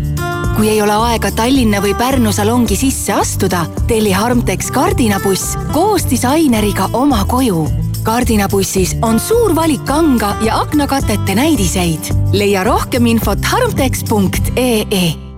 kui 0.56 0.68
ei 0.68 0.82
ole 0.82 0.92
aega 0.92 1.30
Tallinna 1.30 1.80
või 1.80 1.94
Pärnu 1.96 2.32
salongi 2.32 2.76
sisse 2.76 3.12
astuda, 3.12 3.64
telli 3.86 4.12
Harmtex 4.12 4.70
kardinabuss 4.70 5.56
koos 5.72 6.06
disaineriga 6.10 6.90
oma 6.92 7.24
koju. 7.24 7.68
kardinabussis 8.02 8.96
on 9.02 9.20
suur 9.20 9.54
valik 9.54 9.84
kanga 9.84 10.36
ja 10.40 10.60
aknakatete 10.60 11.34
näidiseid. 11.34 12.14
leia 12.32 12.64
rohkem 12.64 13.06
infot 13.06 13.44
harmtex.ee 13.44 15.31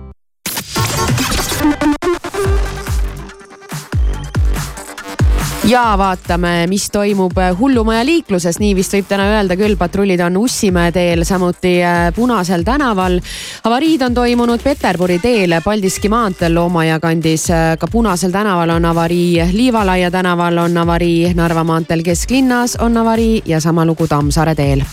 ja 5.67 5.95
vaatame, 5.97 6.67
mis 6.67 6.89
toimub 6.91 7.37
hullumaja 7.59 8.03
liikluses, 8.05 8.59
nii 8.61 8.75
vist 8.77 8.93
võib 8.93 9.07
täna 9.09 9.25
öelda 9.33 9.57
küll, 9.57 9.77
patrullid 9.79 10.21
on 10.25 10.37
Ussimäe 10.37 10.91
teel, 10.93 11.23
samuti 11.25 11.77
äh, 11.83 12.09
Punasel 12.15 12.63
tänaval. 12.63 13.19
avariid 13.63 14.01
on 14.01 14.13
toimunud 14.13 14.63
Peterburi 14.63 15.19
teel, 15.19 15.55
Paldiski 15.63 16.09
maanteel 16.09 16.55
Loomaia 16.55 16.99
kandis, 16.99 17.49
äh, 17.49 17.77
ka 17.79 17.87
Punasel 17.87 18.31
tänaval 18.31 18.69
on 18.69 18.85
avarii, 18.85 19.41
Liivalaia 19.51 20.11
tänaval 20.11 20.57
on 20.57 20.77
avarii, 20.77 21.33
Narva 21.33 21.63
maanteel 21.63 22.03
kesklinnas 22.03 22.75
on 22.75 22.97
avarii 22.97 23.41
ja 23.45 23.59
sama 23.59 23.85
lugu 23.85 24.07
Tammsaare 24.07 24.55
teel. 24.55 24.83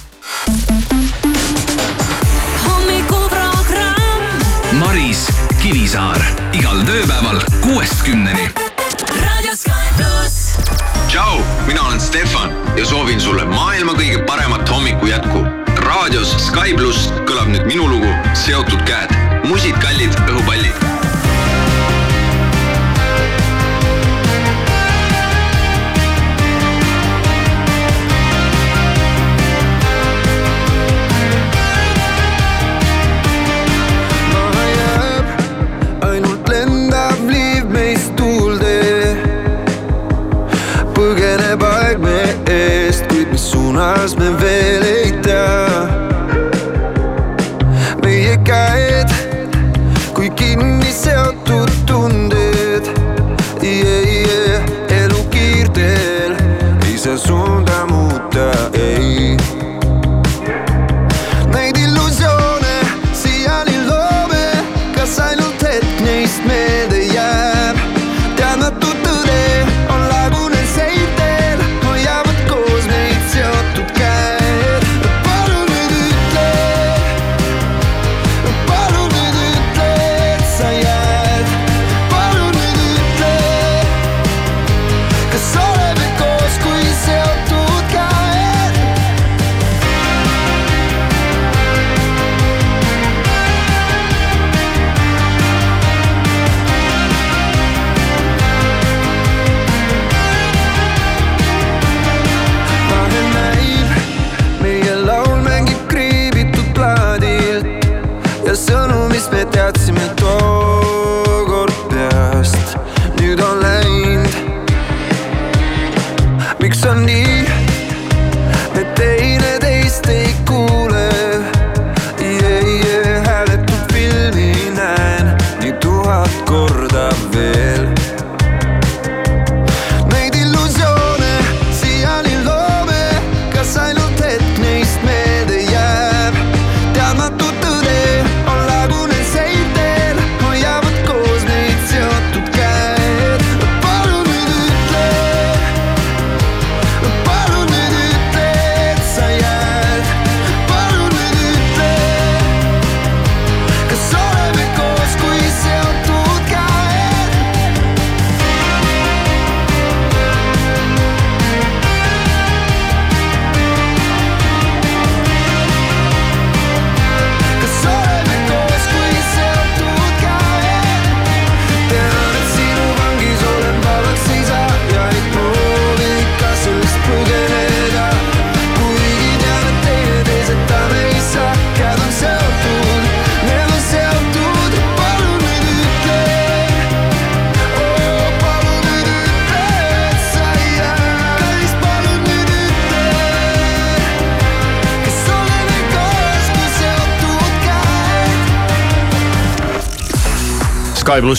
Maris 4.80 5.28
Kivisaar 5.62 6.20
igal 6.52 6.80
tööpäeval 6.86 7.40
kuuest 7.60 8.02
kümneni 8.02 8.50
raadio 9.20 9.56
Sky 9.56 9.88
pluss. 9.96 10.41
Tšau, 11.09 11.40
mina 11.66 11.82
olen 11.82 12.00
Stefan 12.00 12.50
ja 12.76 12.86
soovin 12.86 13.20
sulle 13.20 13.44
maailma 13.44 13.92
kõige 13.92 14.22
paremat 14.26 14.68
hommiku 14.68 15.07
jätku. 15.07 15.44
raadios 15.76 16.36
Sky 16.46 16.74
pluss 16.76 17.11
kõlab 17.28 17.53
nüüd 17.53 17.66
minu 17.66 17.88
lugu 17.88 18.14
Seotud 18.34 18.82
käed, 18.88 19.12
musid 19.44 19.76
kallid 19.82 20.16
õhupallid 20.28 20.91
suunas 44.03 44.16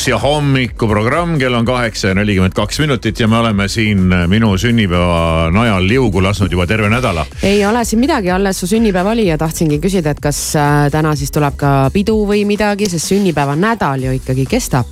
Sky 0.04 0.12
plussi 0.12 0.26
hommikuprogramm, 0.26 1.38
kell 1.40 1.54
on 1.56 1.66
kaheksa 1.66 2.10
ja 2.10 2.16
nelikümmend 2.18 2.52
kaks 2.54 2.82
minutit 2.84 3.20
ja 3.20 3.28
me 3.32 3.38
oleme 3.38 3.70
siin 3.72 4.12
minu 4.28 4.50
sünnipäeva 4.60 5.48
najal 5.56 5.86
liugu 5.88 6.20
lasknud 6.24 6.52
juba 6.52 6.66
terve 6.68 6.90
nädala. 6.92 7.24
ei 7.44 7.66
ole 7.66 7.86
siin 7.86 8.02
midagi, 8.02 8.32
alles 8.32 8.60
su 8.60 8.68
sünnipäev 8.68 9.08
oli 9.14 9.30
ja 9.30 9.38
tahtsingi 9.38 9.80
küsida, 9.80 10.12
et 10.12 10.20
kas 10.20 10.42
äh, 10.60 10.90
täna 10.92 11.16
siis 11.16 11.32
tuleb 11.32 11.56
ka 11.56 11.72
pidu 11.94 12.18
või 12.28 12.44
midagi, 12.44 12.90
sest 12.92 13.14
sünnipäevanädal 13.14 14.04
ju 14.04 14.18
ikkagi 14.20 14.46
kestab. 14.46 14.92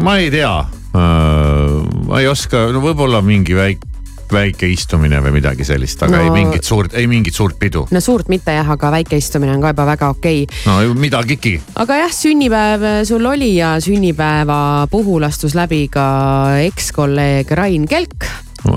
ma 0.00 0.16
ei 0.16 0.30
tea, 0.30 0.54
ma 0.94 2.20
ei 2.24 2.26
oska, 2.26 2.70
no 2.72 2.80
võib-olla 2.80 3.20
mingi 3.20 3.54
väike, 3.54 3.89
väike 4.34 4.68
istumine 4.70 5.20
või 5.24 5.34
midagi 5.38 5.66
sellist, 5.66 6.02
aga 6.06 6.18
no, 6.18 6.22
ei 6.24 6.34
mingit 6.34 6.66
suurt, 6.66 6.94
ei 6.98 7.08
mingit 7.10 7.36
suurt 7.36 7.58
pidu. 7.60 7.86
no 7.90 8.02
suurt 8.04 8.30
mitte 8.32 8.54
jah, 8.56 8.68
aga 8.76 8.92
väike 8.96 9.18
istumine 9.20 9.54
on 9.54 9.64
ka 9.64 9.74
juba 9.74 9.86
väga 9.92 10.10
okei 10.16 10.44
okay.. 10.44 10.60
no 10.66 10.94
midagigi. 10.98 11.56
aga 11.80 12.02
jah, 12.04 12.14
sünnipäev 12.14 12.86
sul 13.08 13.26
oli 13.26 13.54
ja 13.56 13.74
sünnipäeva 13.82 14.86
puhul 14.90 15.26
astus 15.28 15.56
läbi 15.58 15.86
ka 15.92 16.06
ekskolleeg 16.66 17.50
Rain 17.58 17.88
Kelk. 17.90 18.28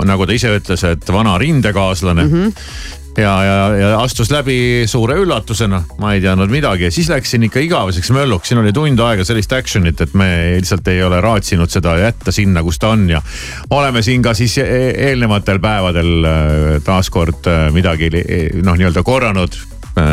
nagu 0.04 0.26
ta 0.26 0.36
ise 0.36 0.52
ütles, 0.58 0.84
et 0.88 1.12
vana 1.12 1.38
rindekaaslane 1.38 2.24
mm. 2.24 2.32
-hmm. 2.32 3.02
ja, 3.18 3.32
ja, 3.44 3.56
ja 3.76 3.90
astus 4.00 4.30
läbi 4.32 4.84
suure 4.90 5.16
üllatusena, 5.22 5.82
ma 5.98 6.14
ei 6.14 6.22
teadnud 6.24 6.50
midagi. 6.52 6.88
Ja 6.88 6.94
siis 6.94 7.08
läksin 7.12 7.46
ikka 7.48 7.62
igaveseks 7.64 8.10
mölluks, 8.14 8.50
siin 8.50 8.62
oli 8.62 8.72
tund 8.74 9.00
aega 9.04 9.26
sellist 9.26 9.52
action'it, 9.54 10.00
et 10.00 10.14
me 10.18 10.28
lihtsalt 10.58 10.88
ei 10.92 11.02
ole 11.04 11.20
raatsinud 11.24 11.70
seda 11.72 11.96
jätta 12.00 12.34
sinna, 12.34 12.62
kus 12.66 12.80
ta 12.82 12.94
on. 12.94 13.06
Ja 13.10 13.22
oleme 13.70 14.02
siin 14.02 14.22
ka 14.24 14.34
siis 14.34 14.56
e- 14.62 14.94
eelnevatel 15.10 15.60
päevadel 15.62 16.28
äh, 16.28 16.66
taaskord 16.84 17.46
äh, 17.50 17.68
midagi 17.74 18.10
noh, 18.62 18.76
nii-öelda 18.78 19.04
korranud 19.06 19.56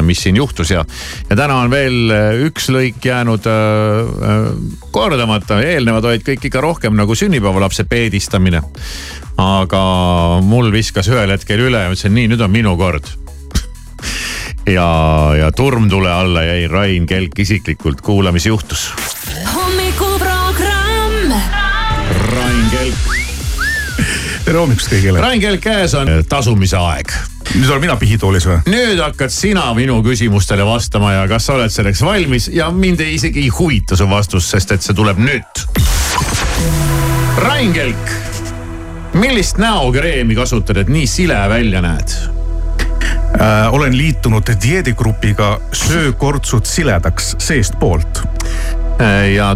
mis 0.05 0.21
siin 0.21 0.37
juhtus 0.37 0.71
ja, 0.71 0.83
ja 1.29 1.35
täna 1.35 1.57
on 1.63 1.71
veel 1.73 2.11
äh, 2.13 2.43
üks 2.47 2.69
lõik 2.73 3.01
jäänud 3.05 3.47
äh, 3.49 3.55
äh, 4.29 4.43
kordamata, 4.93 5.61
eelnevad 5.65 6.05
olid 6.09 6.25
kõik 6.27 6.45
ikka 6.49 6.61
rohkem 6.61 6.97
nagu 6.97 7.15
sünnipäevalapse 7.17 7.87
peedistamine. 7.89 8.61
aga 9.41 9.81
mul 10.45 10.69
viskas 10.73 11.09
ühel 11.09 11.33
hetkel 11.33 11.65
üle 11.65 11.85
ütlesin, 11.87 12.13
nii, 12.13 12.29
nüüd 12.29 12.45
on 12.45 12.53
minu 12.53 12.75
kord. 12.77 13.07
ja, 14.77 14.89
ja 15.39 15.51
turmtule 15.55 16.11
alla 16.11 16.45
jäi 16.45 16.67
Rain 16.67 17.09
Kelk 17.09 17.39
isiklikult, 17.39 18.05
kuula, 18.05 18.31
mis 18.31 18.45
juhtus. 18.45 18.91
Tere 24.51 24.65
hommikust 24.65 24.89
kõigile. 24.91 25.21
Rain 25.23 25.39
Kelk 25.39 25.61
käes 25.63 25.93
on 25.95 26.09
tasumise 26.27 26.75
aeg. 26.75 27.11
nüüd 27.53 27.69
olen 27.69 27.81
mina 27.85 27.95
pihitoolis 27.99 28.47
või? 28.49 28.57
nüüd 28.71 28.99
hakkad 28.99 29.31
sina 29.31 29.69
minu 29.75 30.01
küsimustele 30.03 30.65
vastama 30.67 31.13
ja 31.13 31.21
kas 31.31 31.47
sa 31.47 31.55
oled 31.55 31.71
selleks 31.71 32.01
valmis 32.03 32.49
ja 32.51 32.67
mind 32.75 32.99
ei, 32.99 33.15
isegi 33.15 33.45
ei 33.45 33.51
huvita 33.51 33.95
su 33.95 34.09
vastus, 34.11 34.49
sest 34.51 34.75
et 34.75 34.83
see 34.83 34.97
tuleb 34.97 35.21
nüüd. 35.23 35.63
Rain 37.45 37.71
Kelk, 37.75 38.11
millist 39.15 39.61
näokreemi 39.61 40.35
kasutad, 40.35 40.83
et 40.83 40.91
nii 40.91 41.07
sile 41.07 41.39
välja 41.51 41.83
näed? 41.87 42.19
äh,. 43.39 43.71
olen 43.71 43.95
liitunud 43.97 44.51
dieedigrupiga 44.63 45.59
Söö 45.71 46.11
kortsud 46.11 46.67
siledaks 46.67 47.35
seestpoolt. 47.39 48.23
ja 49.35 49.55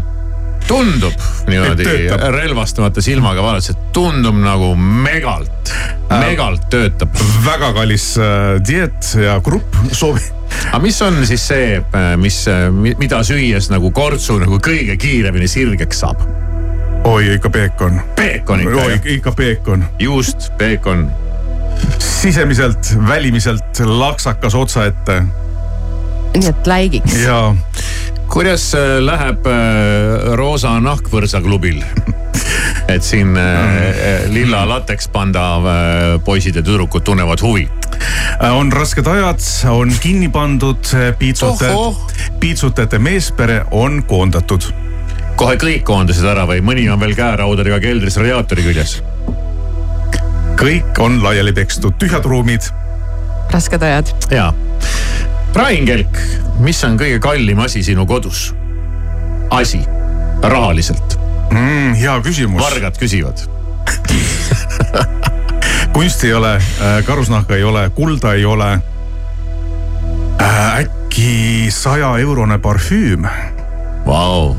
tundub 0.67 1.13
niimoodi 1.47 1.85
relvastamata 2.33 3.01
silmaga 3.03 3.43
vaadates, 3.43 3.73
et 3.73 3.91
tundub 3.95 4.37
nagu 4.41 4.71
megalt, 4.75 5.73
megalt 6.09 6.65
töötab. 6.73 7.13
väga 7.45 7.71
kallis 7.77 8.13
äh, 8.17 8.55
dieet 8.67 9.11
ja 9.21 9.37
grupp 9.43 9.77
soovi. 9.91 10.23
aga 10.71 10.81
mis 10.83 11.01
on 11.05 11.21
siis 11.27 11.47
see, 11.47 11.77
mis, 12.21 12.41
mida 12.99 13.21
süües 13.27 13.69
nagu 13.73 13.91
kortsu 13.95 14.39
nagu 14.41 14.59
kõige 14.63 14.97
kiiremini 15.01 15.47
sirgeks 15.51 16.03
saab? 16.05 16.25
oi, 17.05 17.35
ikka 17.37 17.49
peekon. 17.53 18.01
peekon 18.15 18.65
ikka 18.65 18.89
oi, 18.89 18.99
ikka 19.17 19.35
peekon. 19.37 19.85
juust, 19.99 20.51
peekon. 20.57 21.07
sisemiselt, 21.99 22.95
välimiselt 23.07 23.81
laksakas 23.85 24.55
otsaette 24.55 25.23
nii 26.35 26.49
et 26.49 26.67
läigiks. 26.67 27.15
ja 27.23 27.39
kuidas 28.35 28.73
äh, 28.75 28.97
läheb 28.99 29.45
äh, 29.47 30.33
Roosa 30.35 30.73
nahkvõrsa 30.83 31.39
klubil? 31.39 31.77
et 32.93 33.03
siin 33.03 33.31
äh, 33.39 34.25
lilla 34.27 34.65
latekspanda 34.67 35.45
poisid 36.25 36.59
ja 36.59 36.63
tüdrukud 36.65 37.05
tunnevad 37.07 37.39
huvi. 37.45 37.63
On 38.51 38.67
rasked 38.75 39.07
ajad, 39.07 39.39
on 39.71 39.93
kinni 40.03 40.27
pandud, 40.27 40.83
piitsutajate 41.19 42.35
piitsutajate 42.41 42.99
meespere 42.99 43.61
on 43.71 44.01
koondatud. 44.03 44.67
kohe 45.39 45.55
kõik 45.55 45.87
koondasid 45.87 46.27
ära 46.27 46.43
või 46.47 46.59
mõni 46.59 46.89
on 46.91 46.99
veel 46.99 47.15
käeraudadega 47.15 47.79
keldris 47.79 48.19
radiaatori 48.19 48.67
küljes? 48.67 48.97
kõik 50.59 50.99
on 50.99 51.21
laiali 51.23 51.55
pekstud, 51.55 51.95
tühjad 51.99 52.27
ruumid. 52.27 52.67
rasked 53.55 53.83
ajad. 53.83 54.11
ja, 54.31 54.51
Rain 55.55 55.85
Kelk, 55.87 56.17
mis 56.59 56.81
on 56.83 56.97
kõige 56.99 57.15
kallim 57.23 57.61
asi 57.63 57.79
sinu 57.83 58.03
kodus? 58.07 58.49
asi, 59.55 59.79
rahaliselt 60.43 61.15
mm,. 61.51 61.93
hea 61.95 62.15
küsimus. 62.25 62.59
vargad 62.59 62.97
küsivad. 62.99 63.39
kunsti 65.95 66.27
ei 66.27 66.33
ole, 66.33 66.51
karusnahka 67.07 67.55
ei 67.55 67.63
ole, 67.63 67.85
kulda 67.95 68.33
ei 68.35 68.43
ole. 68.45 68.67
äkki 70.81 71.71
saja 71.71 72.17
eurone 72.19 72.57
parfüüm? 72.59 73.23
Vau, 74.05 74.55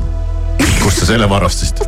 kust 0.81 1.03
sa 1.03 1.11
selle 1.11 1.29
varastasid? 1.29 1.83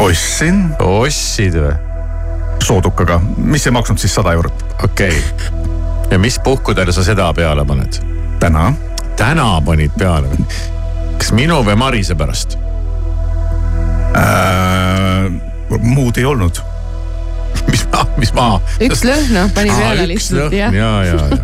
ostsin. 0.00 0.70
ostsid 0.80 1.60
või? 1.60 1.76
soodukaga, 2.64 3.20
mis 3.36 3.66
ei 3.68 3.76
maksnud 3.76 4.00
siis 4.00 4.14
sada 4.14 4.32
eurot. 4.32 4.64
okei 4.84 5.12
okay., 5.12 5.79
ja 6.10 6.18
mis 6.18 6.38
puhkudel 6.44 6.92
sa 6.92 7.04
seda 7.04 7.32
peale 7.34 7.64
paned? 7.64 8.00
täna. 8.40 8.72
täna 9.16 9.60
panid 9.64 9.94
peale 9.98 10.28
või? 10.32 10.44
kas 11.18 11.32
minu 11.36 11.60
või 11.66 11.76
Marise 11.78 12.14
pärast? 12.18 12.56
Äh, 14.16 15.30
muud 15.78 16.18
ei 16.18 16.24
olnud. 16.26 16.58
mis 17.70 17.84
ma, 17.92 18.04
mis 18.18 18.32
ma? 18.34 18.46
üks 18.82 19.04
lõhn, 19.06 19.30
noh, 19.36 19.50
pani 19.54 19.70
peale 19.74 20.06
lihtsalt 20.10 20.54
jah. 20.56 20.74
ja, 20.74 20.92
ja, 21.04 21.14
ja. 21.30 21.38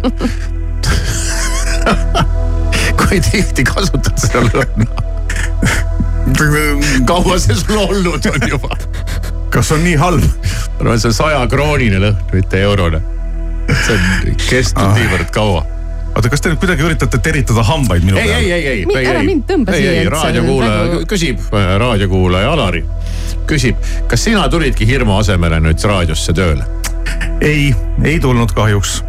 kui 3.03 3.21
tihti 3.23 3.67
kasutad 3.67 4.17
seda 4.19 4.43
lõhna? 4.49 4.87
kaua 7.11 7.39
see 7.39 7.55
sul 7.61 7.79
olnud 7.85 8.27
on 8.33 8.49
juba? 8.51 8.79
kas 9.55 9.71
on 9.73 9.85
nii 9.87 9.99
halb? 10.01 10.25
no 10.81 10.97
see 10.97 11.13
on 11.13 11.21
sajakroonine 11.21 12.03
lõhn, 12.03 12.25
mitte 12.35 12.65
eurone. 12.67 13.01
See 13.69 13.97
on 13.97 14.37
kestnud 14.49 14.95
niivõrd 14.99 15.31
kaua. 15.35 15.65
oota, 16.17 16.31
kas 16.33 16.41
te 16.41 16.49
nüüd 16.53 16.61
kuidagi 16.63 16.87
üritate 16.87 17.19
teritada 17.23 17.63
hambaid 17.67 18.05
minu 18.07 18.17
ei, 18.21 18.31
ei, 18.33 18.53
ei, 18.53 18.67
ei, 18.67 18.87
Mi- 18.87 18.97
ei, 18.97 19.07
ära 19.11 19.21
ei, 19.21 19.27
mind 19.27 19.45
tõmba 19.51 19.75
ei, 19.75 19.83
siia, 19.83 19.91
ei, 19.91 19.99
et 19.99 20.07
see 20.07 20.15
raadiokuulaja 20.15 20.79
praegu- 20.79 21.09
küsib, 21.13 21.43
raadiokuulaja 21.83 22.53
Alari 22.55 22.85
küsib, 23.51 23.77
kas 24.11 24.25
sina 24.25 24.47
tulidki 24.53 24.87
hirmu 24.89 25.19
asemele 25.19 25.61
nüüd 25.61 25.85
raadiosse 25.85 26.33
tööle? 26.37 26.65
ei, 27.45 27.75
ei 28.05 28.17
tulnud 28.21 28.53
kahjuks. 28.57 29.03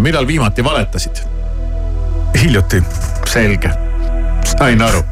millal 0.00 0.26
viimati 0.26 0.64
valetasid? 0.64 1.22
hiljuti. 2.40 2.82
selge, 3.26 3.70
sain 4.46 4.82
aru. 4.82 5.02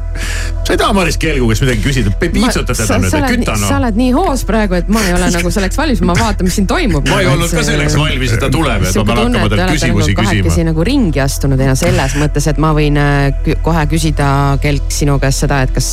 sa 0.65 0.73
ei 0.73 0.77
taha 0.77 0.93
Maris 0.93 1.17
Kelgu 1.17 1.47
käest 1.49 1.63
midagi 1.63 1.81
küsida, 1.83 2.11
piitsuta 2.19 2.75
teda 2.75 2.97
nüüd, 2.99 3.11
sa 3.13 3.21
küta 3.25 3.55
sa 3.55 3.61
noh. 3.61 3.75
oled 3.79 3.99
nii 3.99 4.09
hoos 4.13 4.43
praegu, 4.47 4.77
et 4.77 4.89
ma 4.91 5.01
ei 5.07 5.13
ole 5.15 5.29
nagu 5.33 5.51
selleks 5.53 5.79
valmis, 5.79 6.01
ma 6.05 6.15
vaatan, 6.17 6.47
mis 6.49 6.57
siin 6.59 6.67
toimub. 6.69 7.07
ma 7.09 7.21
ei 7.23 7.29
olnud 7.31 7.53
ka 7.53 7.63
selleks 7.65 7.97
valmis, 7.99 8.33
et 8.35 8.43
ta 8.43 8.49
tuleb 8.53 8.85
ja 8.85 8.91
et 8.91 8.99
ma 8.99 9.05
pean 9.09 9.21
hakkama 9.23 9.51
talt 9.53 9.73
küsimusi 9.73 10.17
kahekesi 10.17 10.47
küsima. 10.49 10.67
nagu 10.71 10.87
ringi 10.91 11.23
astunud 11.23 11.63
ja 11.63 11.75
selles 11.79 12.17
mõttes, 12.19 12.49
et 12.51 12.61
ma 12.61 12.73
võin 12.77 12.99
äh, 13.01 13.53
kohe 13.65 13.85
küsida, 13.91 14.31
Kelk, 14.61 14.89
sinu 14.93 15.19
käest 15.21 15.45
seda, 15.45 15.61
et 15.65 15.73
kas, 15.75 15.89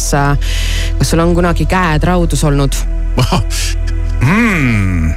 kas 0.98 1.12
sul 1.12 1.22
on 1.24 1.36
kunagi 1.38 1.68
käed 1.70 2.04
raudus 2.08 2.44
olnud? 2.48 2.76
mm.. 4.20 5.14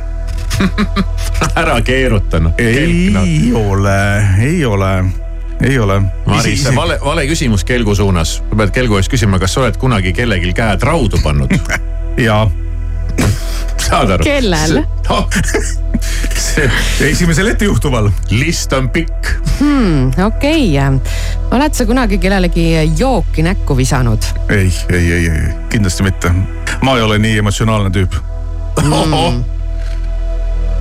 ära 1.59 1.79
keeruta 1.87 2.39
noh. 2.43 2.55
ei 2.59 3.51
ole, 3.55 3.99
ei 4.43 4.63
ole, 4.65 4.93
ei 5.63 5.79
ole. 5.79 6.01
Maris, 6.25 6.63
see 6.63 6.75
vale, 6.75 6.99
vale 7.03 7.25
küsimus 7.27 7.63
Kelgu 7.67 7.95
suunas. 7.95 8.37
sa 8.39 8.55
pead 8.55 8.71
Kelgu 8.75 8.97
eest 8.99 9.11
küsima, 9.11 9.39
kas 9.39 9.53
sa 9.53 9.65
oled 9.65 9.77
kunagi 9.77 10.13
kellelgi 10.13 10.53
käed 10.55 10.83
raudu 10.87 11.19
pannud? 11.23 11.51
jaa. 12.27 12.49
saad 13.77 14.09
aru? 14.15 14.23
Kellel? 14.23 14.83
esimesel 17.11 17.47
ettejuhtuval. 17.47 18.11
list 18.31 18.73
on 18.73 18.89
pikk. 18.89 19.27
hmm,. 19.59 20.11
okei 20.25 20.79
okay., 20.79 20.99
oled 21.51 21.73
sa 21.73 21.85
kunagi 21.85 22.17
kellelegi 22.17 22.71
jooki 22.97 23.43
näkku 23.43 23.77
visanud? 23.77 24.23
ei, 24.49 24.71
ei, 24.89 25.11
ei, 25.11 25.29
ei, 25.29 25.41
kindlasti 25.69 26.03
mitte. 26.03 26.31
ma 26.81 26.97
ei 26.97 27.03
ole 27.03 27.19
nii 27.19 27.37
emotsionaalne 27.43 27.89
tüüp 27.89 28.13
mm.. 28.83 29.58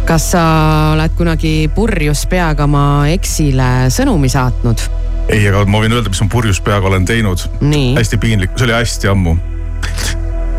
Kas 0.08 0.30
sa 0.32 0.42
oled 0.94 1.12
kunagi 1.18 1.68
purjus 1.74 2.22
peaga 2.30 2.64
oma 2.64 3.04
eksile 3.12 3.90
sõnumi 3.92 4.30
saatnud? 4.32 4.80
ei, 5.28 5.42
aga 5.50 5.66
ma 5.68 5.82
võin 5.82 5.92
öelda, 5.92 6.08
mis 6.08 6.22
ma 6.24 6.30
purjus 6.32 6.62
peaga 6.64 6.88
olen 6.88 7.04
teinud. 7.08 7.42
hästi 7.60 8.16
piinlik, 8.20 8.54
see 8.56 8.64
oli 8.64 8.76
hästi 8.78 9.10
ammu. 9.12 9.34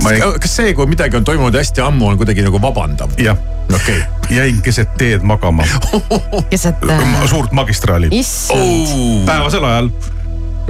Ei... 0.10 0.22
kas 0.22 0.54
see, 0.54 0.76
kui 0.78 0.86
midagi 0.88 1.18
on 1.18 1.26
toimunud 1.26 1.58
hästi 1.58 1.82
ammu, 1.82 2.12
on 2.12 2.20
kuidagi 2.22 2.46
nagu 2.46 2.62
vabandav? 2.62 3.16
jah. 3.18 3.40
okei 3.74 3.98
okay.. 3.98 4.38
jäin 4.38 4.62
keset 4.62 4.94
teed 5.02 5.26
magama. 5.26 5.66
keset 6.52 6.86
suurt 7.32 7.56
magistraali. 7.58 8.12
issand. 8.14 9.26
päevasel 9.26 9.66
ajal. 9.66 9.90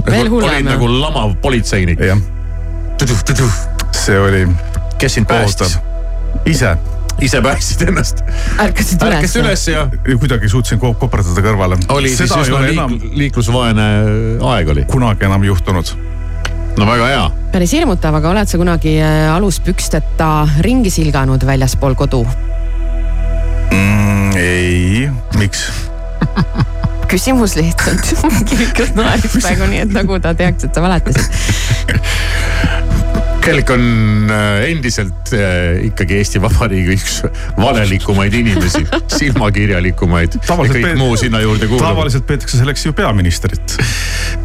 Veel 0.08 0.32
hullem, 0.32 0.56
jah. 0.56 0.70
nagu 0.72 0.88
lamav 0.94 1.36
politseinik. 1.44 2.00
jah. 2.00 2.24
see 3.92 4.16
oli. 4.20 4.46
kes 4.96 5.20
sind 5.20 5.28
päästis? 5.28 5.76
ise. 6.48 6.78
Ise 7.20 7.40
päästsid 7.42 7.88
ennast? 7.88 8.22
ärkasid 8.60 9.02
üles? 9.02 9.16
ärkasid 9.18 9.42
üles 9.42 9.66
ja? 9.68 9.84
kuidagi 10.20 10.48
suutsin 10.48 10.80
ko- 10.80 10.94
koperdada 10.98 11.44
kõrvale. 11.44 11.78
oli 11.92 12.12
siis 12.12 12.32
üsna 12.32 12.62
liik, 12.64 13.04
liiklusvaene 13.24 13.88
aeg 14.52 14.72
oli? 14.74 14.86
kunagi 14.90 15.28
enam 15.28 15.44
juhtunud. 15.44 15.92
no 16.78 16.88
väga 16.88 17.10
hea. 17.12 17.26
päris 17.52 17.74
hirmutav, 17.76 18.16
aga 18.20 18.32
oled 18.32 18.50
sa 18.50 18.60
kunagi 18.60 18.96
äh, 19.02 19.28
aluspüksteta 19.34 20.30
ringi 20.66 20.92
silganud 20.94 21.44
väljaspool 21.46 21.94
kodu? 21.98 22.24
mm,. 23.70 24.36
ei, 24.40 25.08
miks? 25.38 25.68
küsimus 27.10 27.56
lihtsalt. 27.58 28.14
kirjutas 28.48 28.94
naeris 28.94 29.36
praegu 29.40 29.66
nii, 29.70 29.84
et 29.86 29.94
nagu 29.94 30.20
ta 30.22 30.34
teaks, 30.38 30.68
et 30.68 30.74
sa 30.74 30.84
valetasid. 30.84 31.26
Kelk 33.50 33.70
on 33.74 34.30
äh, 34.30 34.70
endiselt 34.70 35.32
äh, 35.34 35.80
ikkagi 35.88 36.20
Eesti 36.20 36.38
Vabariigi 36.42 36.94
üks 36.94 37.16
valelikumaid 37.58 38.34
inimesi, 38.38 38.84
silmakirjalikumaid 39.18 40.36
ja 40.38 40.56
kõik 40.60 40.92
muu 41.00 41.16
sinna 41.18 41.40
juurde 41.42 41.66
kuulub. 41.66 41.82
tavaliselt 41.82 42.28
peetakse 42.28 42.60
selleks 42.60 42.86
ju 42.86 42.94
peaministrit. 42.94 43.74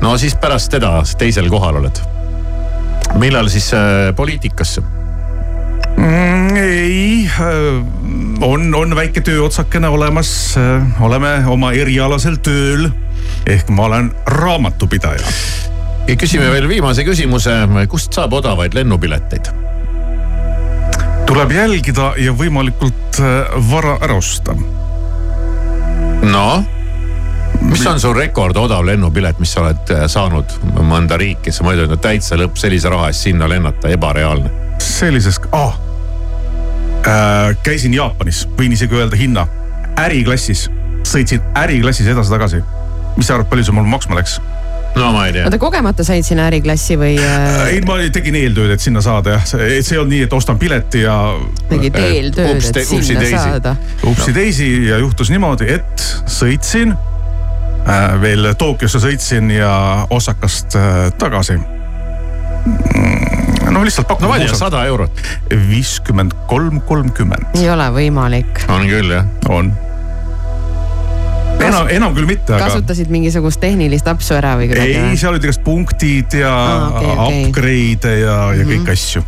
no 0.02 0.16
siis 0.18 0.34
pärast 0.42 0.74
teda 0.74 0.98
teisel 1.22 1.52
kohal 1.54 1.78
oled. 1.84 2.02
millal 3.22 3.52
siis 3.54 3.70
äh, 3.78 4.10
poliitikasse? 4.18 4.82
mm,? 4.82 6.58
ei, 6.58 7.30
on, 8.42 8.66
on 8.74 8.98
väike 8.98 9.22
tööotsakene 9.22 9.92
olemas, 9.94 10.34
oleme 10.98 11.38
oma 11.52 11.76
erialasel 11.78 12.42
tööl 12.42 12.90
ehk 13.54 13.70
ma 13.70 13.86
olen 13.92 14.10
raamatupidaja 14.40 15.30
ja 16.08 16.16
küsime 16.16 16.50
veel 16.54 16.68
viimase 16.70 17.06
küsimuse, 17.08 17.54
kust 17.90 18.14
saab 18.14 18.34
odavaid 18.38 18.78
lennupileteid? 18.78 19.54
tuleb 21.26 21.52
jälgida 21.52 22.12
ja 22.22 22.32
võimalikult 22.38 23.18
äh, 23.20 23.56
vara 23.72 23.98
ära 24.06 24.16
osta. 24.16 24.54
noh, 26.22 26.64
mis 27.62 27.86
on 27.90 28.00
su 28.00 28.14
rekord 28.14 28.58
odav 28.58 28.86
lennupilet, 28.86 29.40
mis 29.42 29.52
sa 29.56 29.64
oled 29.66 29.92
äh, 29.92 30.06
saanud 30.12 30.54
mõnda 30.86 31.18
riiki, 31.20 31.52
sa 31.52 31.66
mõtled, 31.66 31.90
no 31.92 31.98
täitsa 32.02 32.38
lõpp 32.40 32.60
sellise 32.62 32.92
raha 32.94 33.10
eest 33.10 33.26
sinna 33.28 33.50
lennata, 33.50 33.90
ebareaalne. 33.92 34.52
sellises 34.80 35.42
ah., 35.52 35.76
äh, 37.04 37.58
käisin 37.66 37.98
Jaapanis, 37.98 38.46
võin 38.60 38.78
isegi 38.78 38.96
öelda 38.96 39.18
hinna, 39.20 39.48
äriklassis, 40.06 40.68
sõitsin 41.04 41.42
äriklassis 41.58 42.08
edasi-tagasi. 42.14 42.62
mis 43.18 43.28
sa 43.28 43.40
arvad, 43.40 43.50
palju 43.50 43.66
see 43.66 43.76
mul 43.76 43.90
maksma 43.90 44.22
läks? 44.22 44.40
No 44.96 45.12
ma 45.12 45.26
ei 45.28 45.34
tea. 45.34 45.46
oota, 45.48 45.60
kogemata 45.62 46.04
said 46.08 46.26
sinna 46.28 46.48
äriklassi 46.50 46.98
või 47.00 47.16
äh, 47.20 47.74
ei, 47.74 47.82
ma 47.88 47.98
tegin 48.14 48.38
eeltööd, 48.40 48.76
et 48.76 48.84
sinna 48.84 49.04
saada 49.06 49.36
jah, 49.36 49.48
et 49.66 49.86
see 49.86 49.96
ei 49.96 50.02
olnud 50.02 50.14
nii, 50.16 50.24
et 50.28 50.36
ostan 50.38 50.60
pileti 50.62 51.04
ja. 51.04 51.18
tegid 51.70 52.00
eeltööd, 52.00 52.64
et 52.72 52.82
sinna 52.88 53.28
saada? 53.32 53.76
upsi-daisy 54.08 54.70
ja 54.90 55.00
juhtus 55.04 55.32
niimoodi, 55.34 55.70
et 55.78 56.06
sõitsin 56.32 56.96
äh, 56.96 58.06
veel 58.22 58.54
Tokyosse 58.60 59.02
sõitsin 59.04 59.52
ja 59.54 59.74
Osakast 60.14 60.78
äh, 60.80 61.10
tagasi. 61.20 61.58
no 63.72 63.84
lihtsalt 63.84 64.08
no 64.08 64.12
pakun 64.14 64.30
ma 64.32 64.40
ei 64.40 64.48
tea, 64.48 64.60
sada 64.60 64.86
eurot. 64.90 65.26
viiskümmend 65.70 66.38
kolm, 66.52 66.80
kolmkümmend 66.88 67.60
ei 67.60 67.70
ole 67.74 67.90
võimalik. 68.00 68.64
on 68.72 68.88
küll 68.90 69.18
jah. 69.18 69.28
on. 69.50 69.74
enam, 71.70 71.88
enam 72.00 72.16
küll 72.18 72.28
mitte, 72.30 72.54
aga 72.56 72.68
kasutasid 72.72 73.10
mingisugust 73.14 73.60
tehnilist 73.64 74.08
apsu 74.12 74.36
ära 74.38 74.56
või 74.60 74.70
kuidagi 74.72 74.98
ei,? 75.00 75.16
seal 75.18 75.34
olid 75.36 75.44
igast 75.50 75.64
punktid 75.66 76.38
ja 76.42 76.52
Aa, 76.52 76.92
okei, 76.92 77.16
okei. 77.16 77.46
upgrade'e 77.50 78.20
ja, 78.22 78.38
ja 78.56 78.64
Mhm. 78.66 78.72
kõiki 78.76 78.92
asju. 78.96 79.24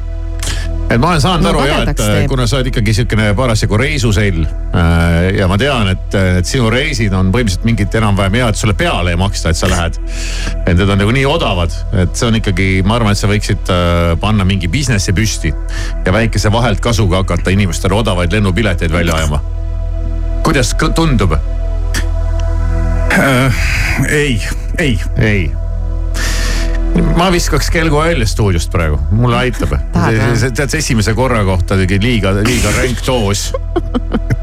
et 0.89 0.99
ma 1.03 1.09
olen 1.09 1.19
saanud 1.21 1.43
No 1.43 1.49
aru 1.49 1.63
ja, 1.67 1.81
et 1.83 1.89
äh, 1.89 1.95
teeb. 1.99 2.27
kuna 2.31 2.45
sa 2.47 2.55
oled 2.61 2.69
ikkagi 2.71 2.93
siukene 2.95 3.33
parasjagu 3.35 3.75
reisusell 3.77 4.37
äh, 4.45 5.35
ja 5.35 5.47
ma 5.51 5.57
tean, 5.59 5.89
et, 5.91 6.15
et 6.39 6.47
sinu 6.47 6.69
reisid 6.71 7.11
on 7.13 7.27
põhimõtteliselt 7.33 7.65
mingid 7.67 7.97
enam-vähem 7.99 8.37
hea, 8.39 8.47
et 8.53 8.55
sulle 8.61 8.73
peale 8.79 9.11
ei 9.11 9.19
maksta, 9.19 9.51
et 9.51 9.59
sa 9.59 9.67
lähed. 9.67 9.99
et 10.65 10.71
need 10.77 10.87
on 10.87 10.97
nagu 11.03 11.11
nii 11.11 11.25
odavad, 11.27 11.75
et 12.03 12.15
see 12.15 12.29
on 12.29 12.39
ikkagi, 12.39 12.69
ma 12.87 12.95
arvan, 13.01 13.11
et 13.11 13.19
sa 13.19 13.27
võiksid 13.27 13.67
äh, 13.73 14.15
panna 14.23 14.47
mingi 14.47 14.67
business'i 14.71 15.11
püsti 15.17 15.51
ja 16.05 16.13
väikese 16.15 16.51
vahelt 16.55 16.79
kasuga 16.79 17.17
hakata 17.25 17.51
inimestele 17.51 17.93
odavaid 17.99 18.31
lennupileteid 18.31 18.91
välja 18.95 19.15
ajama. 19.19 19.41
kuidas 20.47 20.71
tundub? 20.95 21.35
Äh, 23.11 23.53
ei, 24.09 24.41
ei. 24.77 24.99
ei 25.17 25.51
ma 27.17 27.27
viskaks 27.33 27.69
kelgu 27.73 27.99
välja 27.99 28.25
stuudiost 28.29 28.71
praegu, 28.73 28.97
mulle 29.11 29.37
aitab. 29.37 29.75
Tead, 29.93 30.73
esimese 30.77 31.13
korra 31.17 31.43
kohta 31.45 31.77
tegi 31.77 31.99
liiga, 32.01 32.33
liiga 32.45 32.73
ränk 32.77 33.05
doos. 33.05 33.51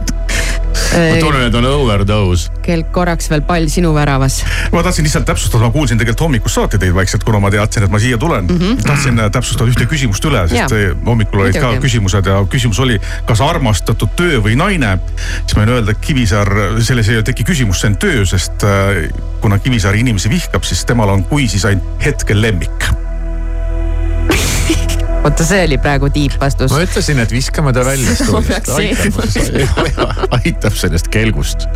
ma 0.75 1.17
tunnen, 1.21 1.47
et 1.49 1.55
on 1.59 1.67
overdose. 1.69 2.51
kelk 2.65 2.91
korraks 2.95 3.31
veel 3.31 3.43
pall 3.47 3.69
sinu 3.73 3.95
väravas. 3.95 4.41
ma 4.73 4.83
tahtsin 4.83 5.07
lihtsalt 5.07 5.27
täpsustada, 5.29 5.65
ma 5.67 5.75
kuulsin 5.75 5.99
tegelikult 6.01 6.27
hommikust 6.27 6.61
saati 6.61 6.81
teid 6.83 6.95
vaikselt, 6.97 7.25
kuna 7.27 7.41
ma 7.43 7.51
teadsin, 7.55 7.87
et 7.87 7.93
ma 7.93 8.01
siia 8.03 8.19
tulen 8.19 8.47
mm. 8.47 8.59
-hmm. 8.59 8.83
tahtsin 8.87 9.21
äh, 9.21 9.31
täpsustada 9.31 9.71
ühte 9.71 9.87
küsimust 9.91 10.25
üle, 10.29 10.47
sest 10.49 10.75
Jaa. 10.75 10.91
äh, 10.91 10.97
hommikul 11.07 11.45
olid 11.45 11.59
ka 11.59 11.67
Muidugi. 11.67 11.87
küsimused 11.87 12.27
ja 12.31 12.41
küsimus 12.51 12.81
oli, 12.81 13.01
kas 13.27 13.41
armastatud 13.41 14.17
töö 14.17 14.43
või 14.45 14.57
naine. 14.59 14.99
siis 15.43 15.57
ma 15.57 15.63
võin 15.65 15.77
öelda, 15.79 15.95
et 15.95 16.03
Kivisaar, 16.05 16.51
selles 16.81 17.09
ei 17.09 17.23
teki 17.23 17.45
küsimus, 17.45 17.81
see 17.81 17.93
on 17.93 17.97
töö, 17.97 18.27
sest 18.27 18.65
äh, 18.65 19.09
kuna 19.41 19.59
Kivisaari 19.59 20.01
inimesi 20.01 20.31
vihkab, 20.31 20.63
siis 20.65 20.85
temal 20.85 21.09
on 21.09 21.25
kui 21.25 21.49
siis 21.49 21.65
ainult 21.65 22.05
hetkel 22.05 22.43
lemmik. 22.43 22.91
oota, 25.25 25.47
see 25.47 25.65
oli 25.67 25.79
praegu 25.83 26.11
tiipvastus. 26.15 26.73
ma 26.73 26.85
ütlesin, 26.85 27.21
et 27.25 27.35
viskame 27.35 27.73
ta 27.77 27.85
välja 27.87 28.15
stuudiost, 28.21 28.73
aitab, 28.79 29.85
aitab 30.41 30.79
sellest 30.79 31.11
kelgust. 31.13 31.69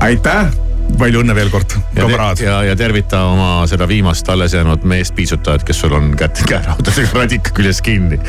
aitäh 0.00 0.54
palju 0.98 1.22
õnne 1.24 1.34
veel 1.36 1.50
kord, 1.50 1.76
kamraad. 1.96 2.40
ja, 2.44 2.60
ja 2.70 2.76
tervita 2.78 3.24
oma 3.32 3.50
seda 3.70 3.88
viimast 3.90 4.28
alles 4.32 4.54
jäänud 4.56 4.86
meest 4.88 5.16
piitsutajat, 5.18 5.66
kes 5.66 5.82
sul 5.84 5.96
on 5.98 6.12
kätt 6.18 6.42
käeraudadega 6.50 7.22
radika 7.22 7.54
küljes 7.56 7.82
kinni. 7.84 8.20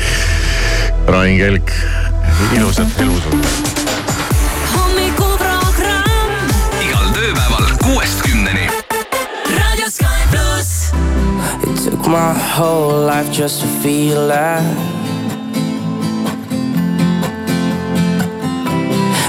Rain 1.08 1.38
Kelk, 1.40 1.74
ilusat 2.58 3.04
elu 3.04 3.20
sulle. 3.24 3.77
My 12.08 12.32
whole 12.32 13.04
life 13.04 13.30
just 13.30 13.60
to 13.60 13.66
feel 13.66 14.28
that. 14.28 14.64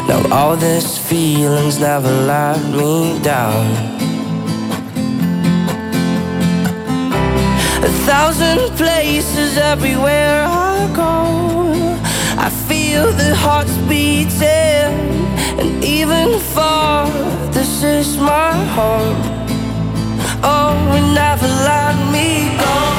Now 0.07 0.21
all 0.31 0.55
these 0.55 0.97
feelings 0.97 1.77
never 1.79 2.09
let 2.09 2.57
me 2.71 3.19
down. 3.21 3.65
A 7.83 7.91
thousand 8.07 8.77
places 8.77 9.57
everywhere 9.57 10.45
I 10.47 10.89
go. 10.95 11.97
I 12.37 12.49
feel 12.49 13.11
the 13.11 13.35
hearts 13.35 13.75
beating, 13.89 14.95
and 15.59 15.83
even 15.83 16.39
far, 16.39 17.09
this 17.51 17.83
is 17.83 18.17
my 18.17 18.53
home. 18.75 19.38
Oh, 20.41 20.73
and 20.95 21.13
never 21.13 21.47
let 21.47 21.95
me 22.11 22.57
go. 22.57 22.98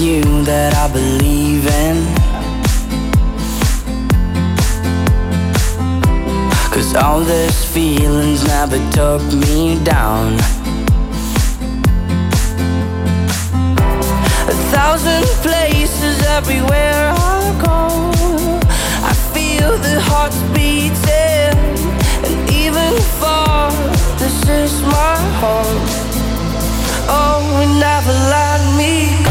You 0.00 0.22
that 0.44 0.72
I 0.74 0.88
believe 0.90 1.66
in. 1.66 1.96
Cause 6.72 6.94
all 6.94 7.20
these 7.20 7.64
feelings 7.66 8.42
never 8.46 8.78
took 8.92 9.22
me 9.44 9.78
down. 9.84 10.34
A 14.48 14.56
thousand 14.72 15.26
places 15.44 16.16
everywhere 16.38 17.12
I 17.14 17.42
go. 17.60 17.80
I 19.04 19.12
feel 19.34 19.76
the 19.76 20.00
hearts 20.00 20.40
beating, 20.54 21.52
and 22.24 22.50
even 22.50 22.92
far, 23.20 23.70
this 24.18 24.48
is 24.48 24.72
my 24.82 25.16
home. 25.42 25.80
Oh, 27.12 27.42
never 27.78 28.14
let 28.32 28.60
me 28.78 29.24
go. 29.24 29.29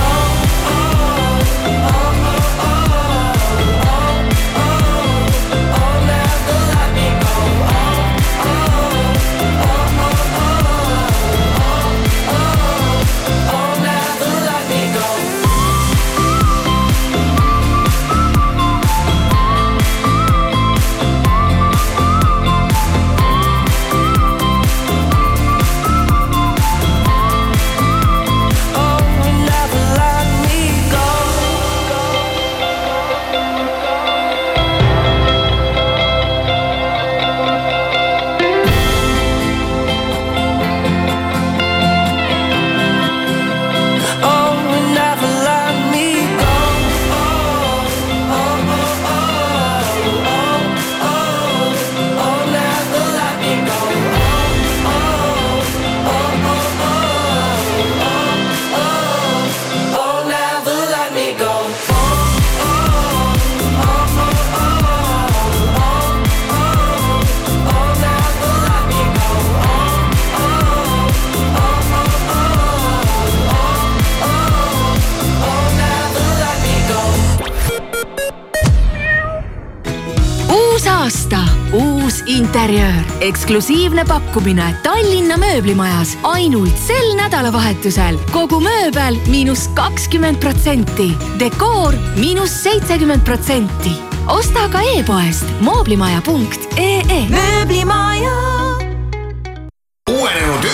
interjöör, 82.39 83.03
eksklusiivne 83.21 84.05
pakkumine 84.07 84.69
Tallinna 84.83 85.37
mööblimajas 85.37 86.15
ainult 86.23 86.77
sel 86.79 87.15
nädalavahetusel. 87.19 88.19
kogu 88.31 88.61
mööbel 88.63 89.19
miinus 89.27 89.67
kakskümmend 89.75 90.39
protsenti, 90.39 91.11
dekoor 91.39 91.93
miinus 92.15 92.63
seitsekümmend 92.63 93.25
protsenti. 93.25 93.91
osta 94.27 94.69
ka 94.71 94.81
e-poest 94.95 95.45
mooblimaja.ee. 95.59 97.27
mööblimaja. 97.29 98.58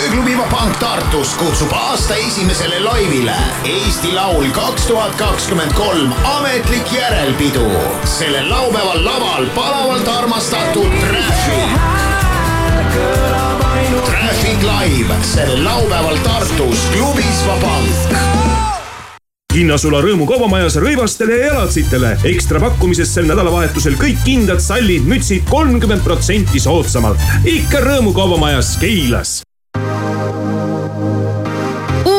Ööklubi 0.06 0.38
Vapank 0.38 0.78
Tartus 0.78 1.34
kutsub 1.34 1.72
aasta 1.74 2.16
esimesele 2.16 2.80
laivile 2.80 3.34
Eesti 3.64 4.14
Laul 4.14 4.49
kaks 4.51 4.86
tuhat 4.86 5.16
kakskümmend 5.16 5.74
kolm 5.74 6.14
ametlik 6.24 6.93
järelpidu. 6.93 7.72
sellel 8.03 8.49
laupäeval 8.49 9.06
laval 9.06 9.45
palavalt 9.56 10.08
armastatud 10.08 10.91
Traffic. 10.99 11.80
Traffic 14.06 14.62
Live 14.62 15.16
sellel 15.22 15.66
laupäeval 15.66 16.18
Tartus 16.18 16.88
klubis 16.93 17.47
Vapank 17.47 18.16
hinnasula 19.56 20.01
Rõõmu 20.03 20.26
kaubamajas 20.28 20.76
rõivastele 20.76 21.38
ja 21.39 21.45
jalatsitele. 21.45 22.18
ekstra 22.24 22.60
pakkumises 22.60 23.14
sel 23.14 23.26
nädalavahetusel 23.26 23.95
kõik 23.95 24.20
kindad 24.28 24.60
sallid, 24.60 25.08
mütsid 25.08 25.47
kolmkümmend 25.49 26.03
protsenti 26.03 26.60
soodsamalt. 26.60 27.18
ikka 27.45 27.80
Rõõmu 27.80 28.14
kaubamajas 28.14 28.76
Keilas 28.78 29.45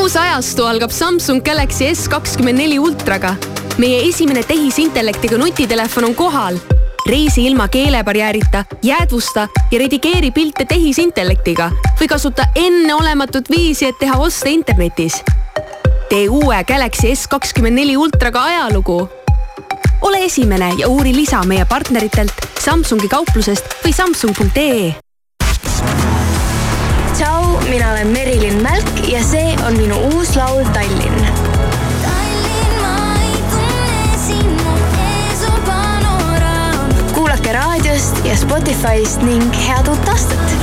uus 0.07 0.15
ajastu 0.15 0.63
algab 0.63 0.91
Samsung 0.93 1.41
Galaxy 1.43 1.89
S 1.91 2.07
kakskümmend 2.07 2.61
neli 2.61 2.77
ultraga. 2.79 3.33
meie 3.77 3.97
esimene 4.07 4.39
tehisintellektiga 4.43 5.37
nutitelefon 5.37 6.05
on 6.05 6.13
kohal. 6.15 6.55
reisi 7.05 7.45
ilma 7.45 7.67
keelebarjäärita, 7.67 8.63
jäädvusta 8.83 9.47
ja 9.71 9.79
redigeeri 9.79 10.31
pilte 10.31 10.65
tehisintellektiga 10.65 11.71
või 11.99 12.07
kasuta 12.07 12.45
enneolematut 12.55 13.49
viisi, 13.49 13.85
et 13.85 13.99
teha 13.99 14.15
oste 14.19 14.49
internetis. 14.49 15.23
tee 16.09 16.29
uue 16.29 16.63
Galaxy 16.63 17.15
S 17.15 17.27
kakskümmend 17.27 17.75
neli 17.75 17.97
ultraga 17.97 18.43
ajalugu. 18.43 19.09
ole 20.01 20.23
esimene 20.25 20.71
ja 20.77 20.87
uuri 20.87 21.15
lisa 21.15 21.43
meie 21.43 21.65
partneritelt 21.65 22.47
Samsungi 22.59 23.07
kauplusest 23.07 23.83
või 23.83 23.93
samsung.ee 23.93 25.06
mina 27.69 27.91
olen 27.91 28.07
Merilin 28.07 28.61
Mälk 28.63 29.07
ja 29.07 29.23
see 29.23 29.55
on 29.67 29.77
minu 29.77 29.95
uus 30.13 30.35
laul 30.35 30.63
Tallinn. 30.73 31.27
kuulake 37.13 37.53
raadiost 37.53 38.25
ja 38.25 38.37
Spotify'st 38.37 39.21
ning 39.21 39.53
head 39.67 39.87
uut 39.87 40.09
aastat. 40.09 40.55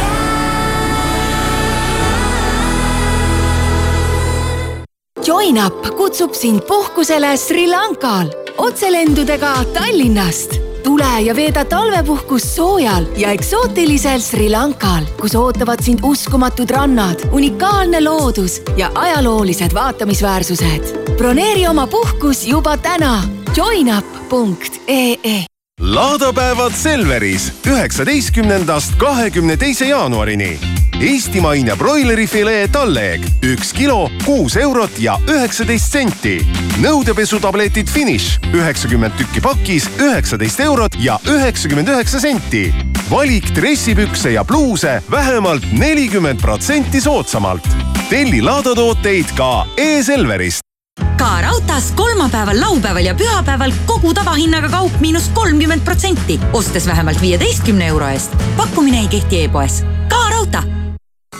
Join 5.26 5.66
up 5.66 5.96
kutsub 5.96 6.34
sind 6.34 6.60
puhkusele 6.68 7.36
Sri 7.36 7.68
Lankal 7.70 8.28
otselendudega 8.58 9.64
Tallinnast. 9.72 10.63
Tule 10.84 11.20
ja 11.24 11.34
veeda 11.36 11.64
talvepuhkust 11.64 12.54
soojal 12.54 13.06
ja 13.16 13.30
eksootilisel 13.32 14.20
Sri 14.20 14.50
Lankal, 14.50 15.08
kus 15.20 15.34
ootavad 15.34 15.82
sind 15.84 16.04
uskumatud 16.04 16.70
rannad, 16.70 17.24
unikaalne 17.32 18.04
loodus 18.04 18.60
ja 18.76 18.90
ajaloolised 18.94 19.74
vaatamisväärsused. 19.74 21.16
broneeri 21.16 21.66
oma 21.68 21.86
puhkus 21.86 22.46
juba 22.46 22.76
täna 22.76 23.22
joinup.ee 23.56 25.53
laadapäevad 25.94 26.72
Selveris 26.72 27.52
üheksateistkümnendast 27.66 28.98
kahekümne 28.98 29.56
teise 29.56 29.86
jaanuarini. 29.86 30.58
Eestimaine 31.00 31.76
broilerifilee 31.76 32.68
talleeg 32.68 33.24
üks 33.42 33.72
kilo, 33.72 34.10
kuus 34.24 34.56
eurot 34.56 34.98
ja 34.98 35.18
üheksateist 35.28 35.92
senti. 35.92 36.46
nõudepesutabletid 36.82 37.90
Finish 37.90 38.40
üheksakümmend 38.54 39.12
tükki 39.18 39.40
pakis, 39.40 39.88
üheksateist 40.00 40.60
eurot 40.60 40.96
ja 40.98 41.18
üheksakümmend 41.28 41.88
üheksa 41.88 42.20
senti. 42.20 42.74
valik 43.10 43.56
dressipükse 43.56 44.30
ja 44.30 44.44
pluuse 44.44 45.02
vähemalt 45.10 45.72
nelikümmend 45.72 46.40
protsenti 46.40 47.00
soodsamalt. 47.00 47.68
telli 48.10 48.42
laadatooteid 48.42 49.36
ka 49.36 49.66
e-Selverist 49.76 50.73
ka 51.16 51.40
raudtees 51.40 51.92
kolmapäeval, 51.96 52.60
laupäeval 52.60 53.04
ja 53.04 53.14
pühapäeval 53.14 53.72
kogu 53.86 54.14
tavahinnaga 54.14 54.68
kaup 54.68 55.00
miinus 55.00 55.28
kolmkümmend 55.34 55.84
protsenti, 55.84 56.40
ostes 56.52 56.86
vähemalt 56.86 57.20
viieteistkümne 57.20 57.86
euro 57.86 58.08
eest. 58.08 58.36
pakkumine 58.56 58.98
ei 58.98 59.08
kehti 59.08 59.44
e-poes. 59.44 59.84
ka 60.08 60.28
raudtee. 60.30 60.74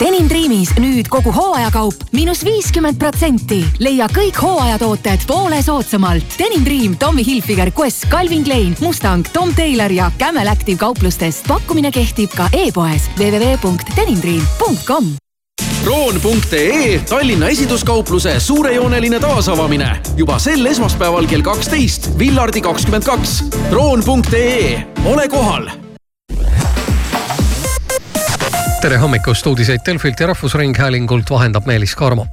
Denim 0.01 0.29
Dreamis 0.29 0.73
nüüd 0.83 1.07
kogu 1.09 1.33
hooajakaup 1.33 1.95
miinus 2.13 2.45
viiskümmend 2.45 2.99
protsenti. 2.99 3.65
leia 3.79 4.09
kõik 4.11 4.43
hooajatooted 4.43 5.21
poole 5.27 5.63
soodsamalt. 5.63 6.39
Denim 6.39 6.65
Dream, 6.65 6.97
Tommy 6.99 7.25
Hilfiger, 7.27 7.73
Quest, 7.73 8.09
Calvin 8.11 8.45
Klein, 8.45 8.77
Mustang, 8.81 9.27
Tom 9.33 9.55
Taylor 9.55 9.93
ja 9.93 10.11
Camel 10.19 10.49
Active 10.49 10.79
kauplustest. 10.79 11.47
pakkumine 11.49 11.93
kehtib 11.93 12.31
ka 12.37 12.49
e-poes 12.53 13.11
www.denimdream.com 13.19 15.24
kroon.ee 15.85 16.99
Tallinna 17.09 17.49
esinduskaupluse 17.49 18.41
suurejooneline 18.41 19.21
taasavamine. 19.21 19.99
Juba 20.17 20.39
sel 20.39 20.65
esmaspäeval 20.67 21.27
kell 21.27 21.43
kaksteist, 21.43 22.19
Villardi 22.19 22.61
kakskümmend 22.61 23.05
kaks. 23.05 23.45
kroon.ee, 23.71 24.87
ole 25.05 25.29
kohal! 25.29 25.69
Tere 28.81 28.97
hommikust, 28.97 29.47
uudiseid 29.47 29.81
Delfilt 29.87 30.21
ja 30.21 30.27
Rahvusringhäälingult 30.27 31.31
vahendab 31.31 31.67
Meelis 31.67 31.97
Karmo 31.97 32.27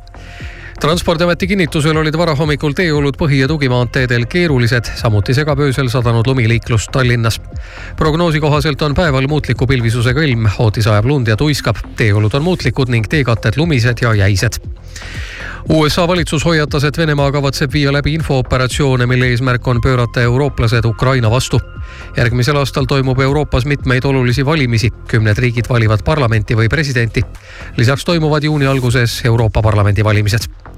transpordiameti 0.81 1.47
kinnitusel 1.47 1.97
olid 1.97 2.15
varahommikul 2.17 2.73
teeolud 2.73 3.13
põhi- 3.17 3.43
ja 3.43 3.47
tugimaanteedel 3.47 4.25
keerulised, 4.25 4.87
samuti 4.97 5.33
segab 5.37 5.59
öösel 5.61 5.89
sadanud 5.93 6.27
lumiliiklust 6.27 6.89
Tallinnas. 6.91 7.41
prognoosi 7.97 8.39
kohaselt 8.39 8.81
on 8.81 8.93
päeval 8.93 9.27
muutliku 9.27 9.67
pilvisusega 9.67 10.21
ilm, 10.21 10.47
ootis 10.59 10.87
ajab 10.87 11.05
lund 11.05 11.27
ja 11.27 11.37
tuiskab. 11.37 11.75
teeolud 11.95 12.33
on 12.33 12.43
muutlikud 12.43 12.89
ning 12.89 13.05
teekatted 13.07 13.53
lumised 13.57 13.97
ja 14.01 14.13
jäised. 14.13 14.57
USA 15.69 16.07
valitsus 16.07 16.45
hoiatas, 16.45 16.83
et 16.83 16.97
Venemaa 16.97 17.31
kavatseb 17.31 17.73
viia 17.73 17.93
läbi 17.93 18.13
infooperatsioone, 18.13 19.05
mille 19.05 19.27
eesmärk 19.27 19.67
on 19.67 19.81
pöörata 19.81 20.21
eurooplased 20.21 20.85
Ukraina 20.85 21.31
vastu. 21.31 21.61
järgmisel 22.17 22.55
aastal 22.55 22.85
toimub 22.85 23.19
Euroopas 23.19 23.65
mitmeid 23.65 24.03
olulisi 24.03 24.45
valimisi, 24.45 24.89
kümned 25.07 25.37
riigid 25.37 25.65
valivad 25.69 25.99
parlamenti 26.03 26.55
või 26.55 26.67
presidenti. 26.69 27.21
lisaks 27.77 28.05
toimuvad 28.05 28.43
juuni 28.43 28.65
alguses 28.65 29.21
Euroopa 29.25 29.61
Parlamendi 29.61 30.03
valimised 30.03 30.70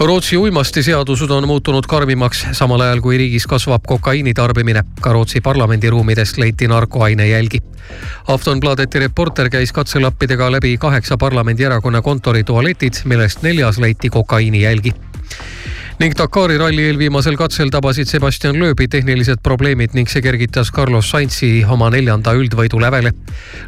Rootsi 0.00 0.36
uimastiseadused 0.36 1.30
on 1.30 1.48
muutunud 1.48 1.86
karmimaks, 1.88 2.44
samal 2.52 2.80
ajal 2.80 3.00
kui 3.02 3.18
riigis 3.18 3.46
kasvab 3.46 3.82
kokaiini 3.86 4.34
tarbimine. 4.34 4.84
ka 5.00 5.12
Rootsi 5.12 5.40
parlamendiruumidest 5.40 6.38
leiti 6.38 6.68
narkoaine 6.68 7.28
jälgi. 7.28 7.62
Aftonbladeti 8.28 8.98
reporter 8.98 9.50
käis 9.50 9.72
katselappidega 9.72 10.52
läbi 10.52 10.76
kaheksa 10.78 11.16
parlamendierakonna 11.16 12.02
kontori 12.02 12.44
tualetid, 12.44 13.02
millest 13.04 13.42
neljas 13.42 13.78
leiti 13.78 14.08
kokaiini 14.08 14.62
jälgi 14.62 14.94
ning 15.98 16.14
Dakari 16.14 16.58
ralli 16.58 16.84
eelviimasel 16.86 17.36
katsel 17.36 17.72
tabasid 17.74 18.06
Sebastian 18.06 18.58
Loebi 18.60 18.86
tehnilised 18.88 19.42
probleemid 19.42 19.96
ning 19.98 20.10
see 20.10 20.22
kergitas 20.22 20.70
Carlos 20.74 21.10
Sainzi 21.10 21.64
oma 21.66 21.90
neljanda 21.90 22.34
üldvõidu 22.38 22.78
lävele. 22.82 23.12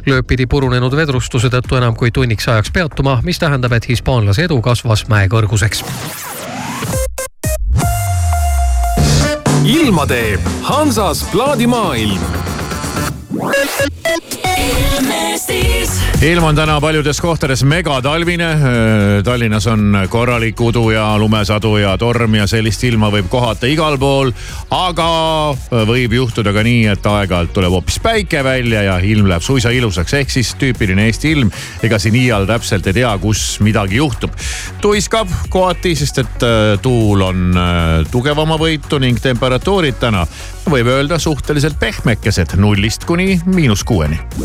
Loeb 0.07 0.29
pidi 0.29 0.47
purunenud 0.47 0.95
vedrustuse 0.95 1.51
tõttu 1.51 1.75
enam 1.79 1.95
kui 1.99 2.11
tunniks 2.11 2.47
ajaks 2.47 2.71
peatuma, 2.71 3.19
mis 3.27 3.39
tähendab, 3.39 3.75
et 3.75 3.89
hispaanlase 3.91 4.47
edu 4.47 4.61
kasvas 4.63 5.07
mäe 5.11 5.27
kõrguseks. 5.31 5.83
ilma 9.61 10.07
teeb 10.09 10.47
Hansas 10.65 11.21
plaadimaailm 11.31 12.23
ilm 16.21 16.43
on 16.43 16.55
täna 16.55 16.75
paljudes 16.81 17.17
kohtades 17.21 17.63
megatalvine. 17.63 18.47
Tallinnas 19.23 19.65
on 19.67 19.97
korralik 20.09 20.59
udu 20.61 20.89
ja 20.93 21.17
lumesadu 21.17 21.77
ja 21.77 21.95
torm 21.97 22.35
ja 22.37 22.45
sellist 22.47 22.83
ilma 22.85 23.09
võib 23.09 23.25
kohata 23.29 23.65
igal 23.65 23.97
pool. 23.97 24.29
aga 24.69 25.07
võib 25.89 26.13
juhtuda 26.13 26.53
ka 26.53 26.61
nii, 26.63 26.85
et 26.93 27.09
aeg-ajalt 27.09 27.53
tuleb 27.55 27.73
hoopis 27.73 27.97
päike 28.03 28.43
välja 28.45 28.83
ja 28.85 28.99
ilm 29.01 29.31
läheb 29.31 29.41
suisa 29.41 29.73
ilusaks, 29.73 30.13
ehk 30.13 30.29
siis 30.29 30.53
tüüpiline 30.61 31.07
Eesti 31.09 31.31
ilm. 31.31 31.51
ega 31.83 31.99
siin 31.99 32.15
iial 32.15 32.45
täpselt 32.45 32.87
ei 32.87 32.99
tea, 33.01 33.17
kus 33.17 33.59
midagi 33.59 33.97
juhtub. 33.97 34.31
tuiskab 34.81 35.27
kohati, 35.49 35.95
sest 35.95 36.21
et 36.21 36.47
tuul 36.81 37.21
on 37.21 37.57
tugevama 38.11 38.61
võitu 38.61 39.01
ning 39.01 39.17
temperatuurid 39.19 39.97
täna 39.99 40.27
võib 40.69 40.87
öelda 40.87 41.17
suhteliselt 41.19 41.79
pehmekesed 41.79 42.53
nullist 42.61 43.09
kuni 43.09 43.41
miinus 43.45 43.83
kuueni. 43.83 44.21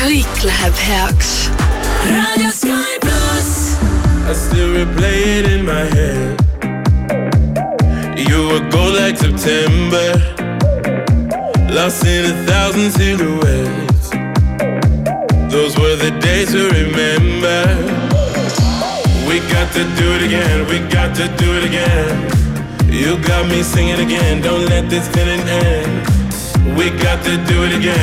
kõik 0.00 0.42
läheb 0.42 0.76
heaks. 0.80 1.50
raadio 2.08 2.50
Sky 2.50 2.96
pluss. 3.04 3.76
I 4.30 4.32
still 4.32 4.72
replay 4.72 5.18
it 5.38 5.46
in 5.46 5.64
my 5.64 5.84
head. 5.94 6.40
You 8.16 8.48
were 8.48 8.64
gold 8.70 8.94
like 8.94 9.18
September, 9.18 10.16
lost 11.68 12.06
in 12.06 12.24
a 12.32 12.34
thousand 12.48 12.92
silhouettes. 12.92 14.08
Those 15.52 15.76
were 15.76 15.96
the 15.96 16.12
days 16.20 16.52
to 16.52 16.70
remember. 16.70 17.60
We 19.28 19.40
got 19.52 19.68
to 19.76 19.84
do 20.00 20.06
it 20.16 20.22
again, 20.22 20.66
we 20.70 20.78
got 20.88 21.14
to 21.16 21.28
do 21.36 21.48
it 21.58 21.64
again. 21.64 22.14
You 22.88 23.18
got 23.18 23.48
me 23.48 23.62
singing 23.62 24.00
again, 24.00 24.40
don't 24.40 24.64
let 24.66 24.88
this 24.88 25.08
feeling 25.08 25.44
end. 25.46 26.08
We 26.76 26.90
got 27.02 27.22
to 27.24 27.36
do 27.50 27.64
it 27.64 27.72
again, 27.76 27.98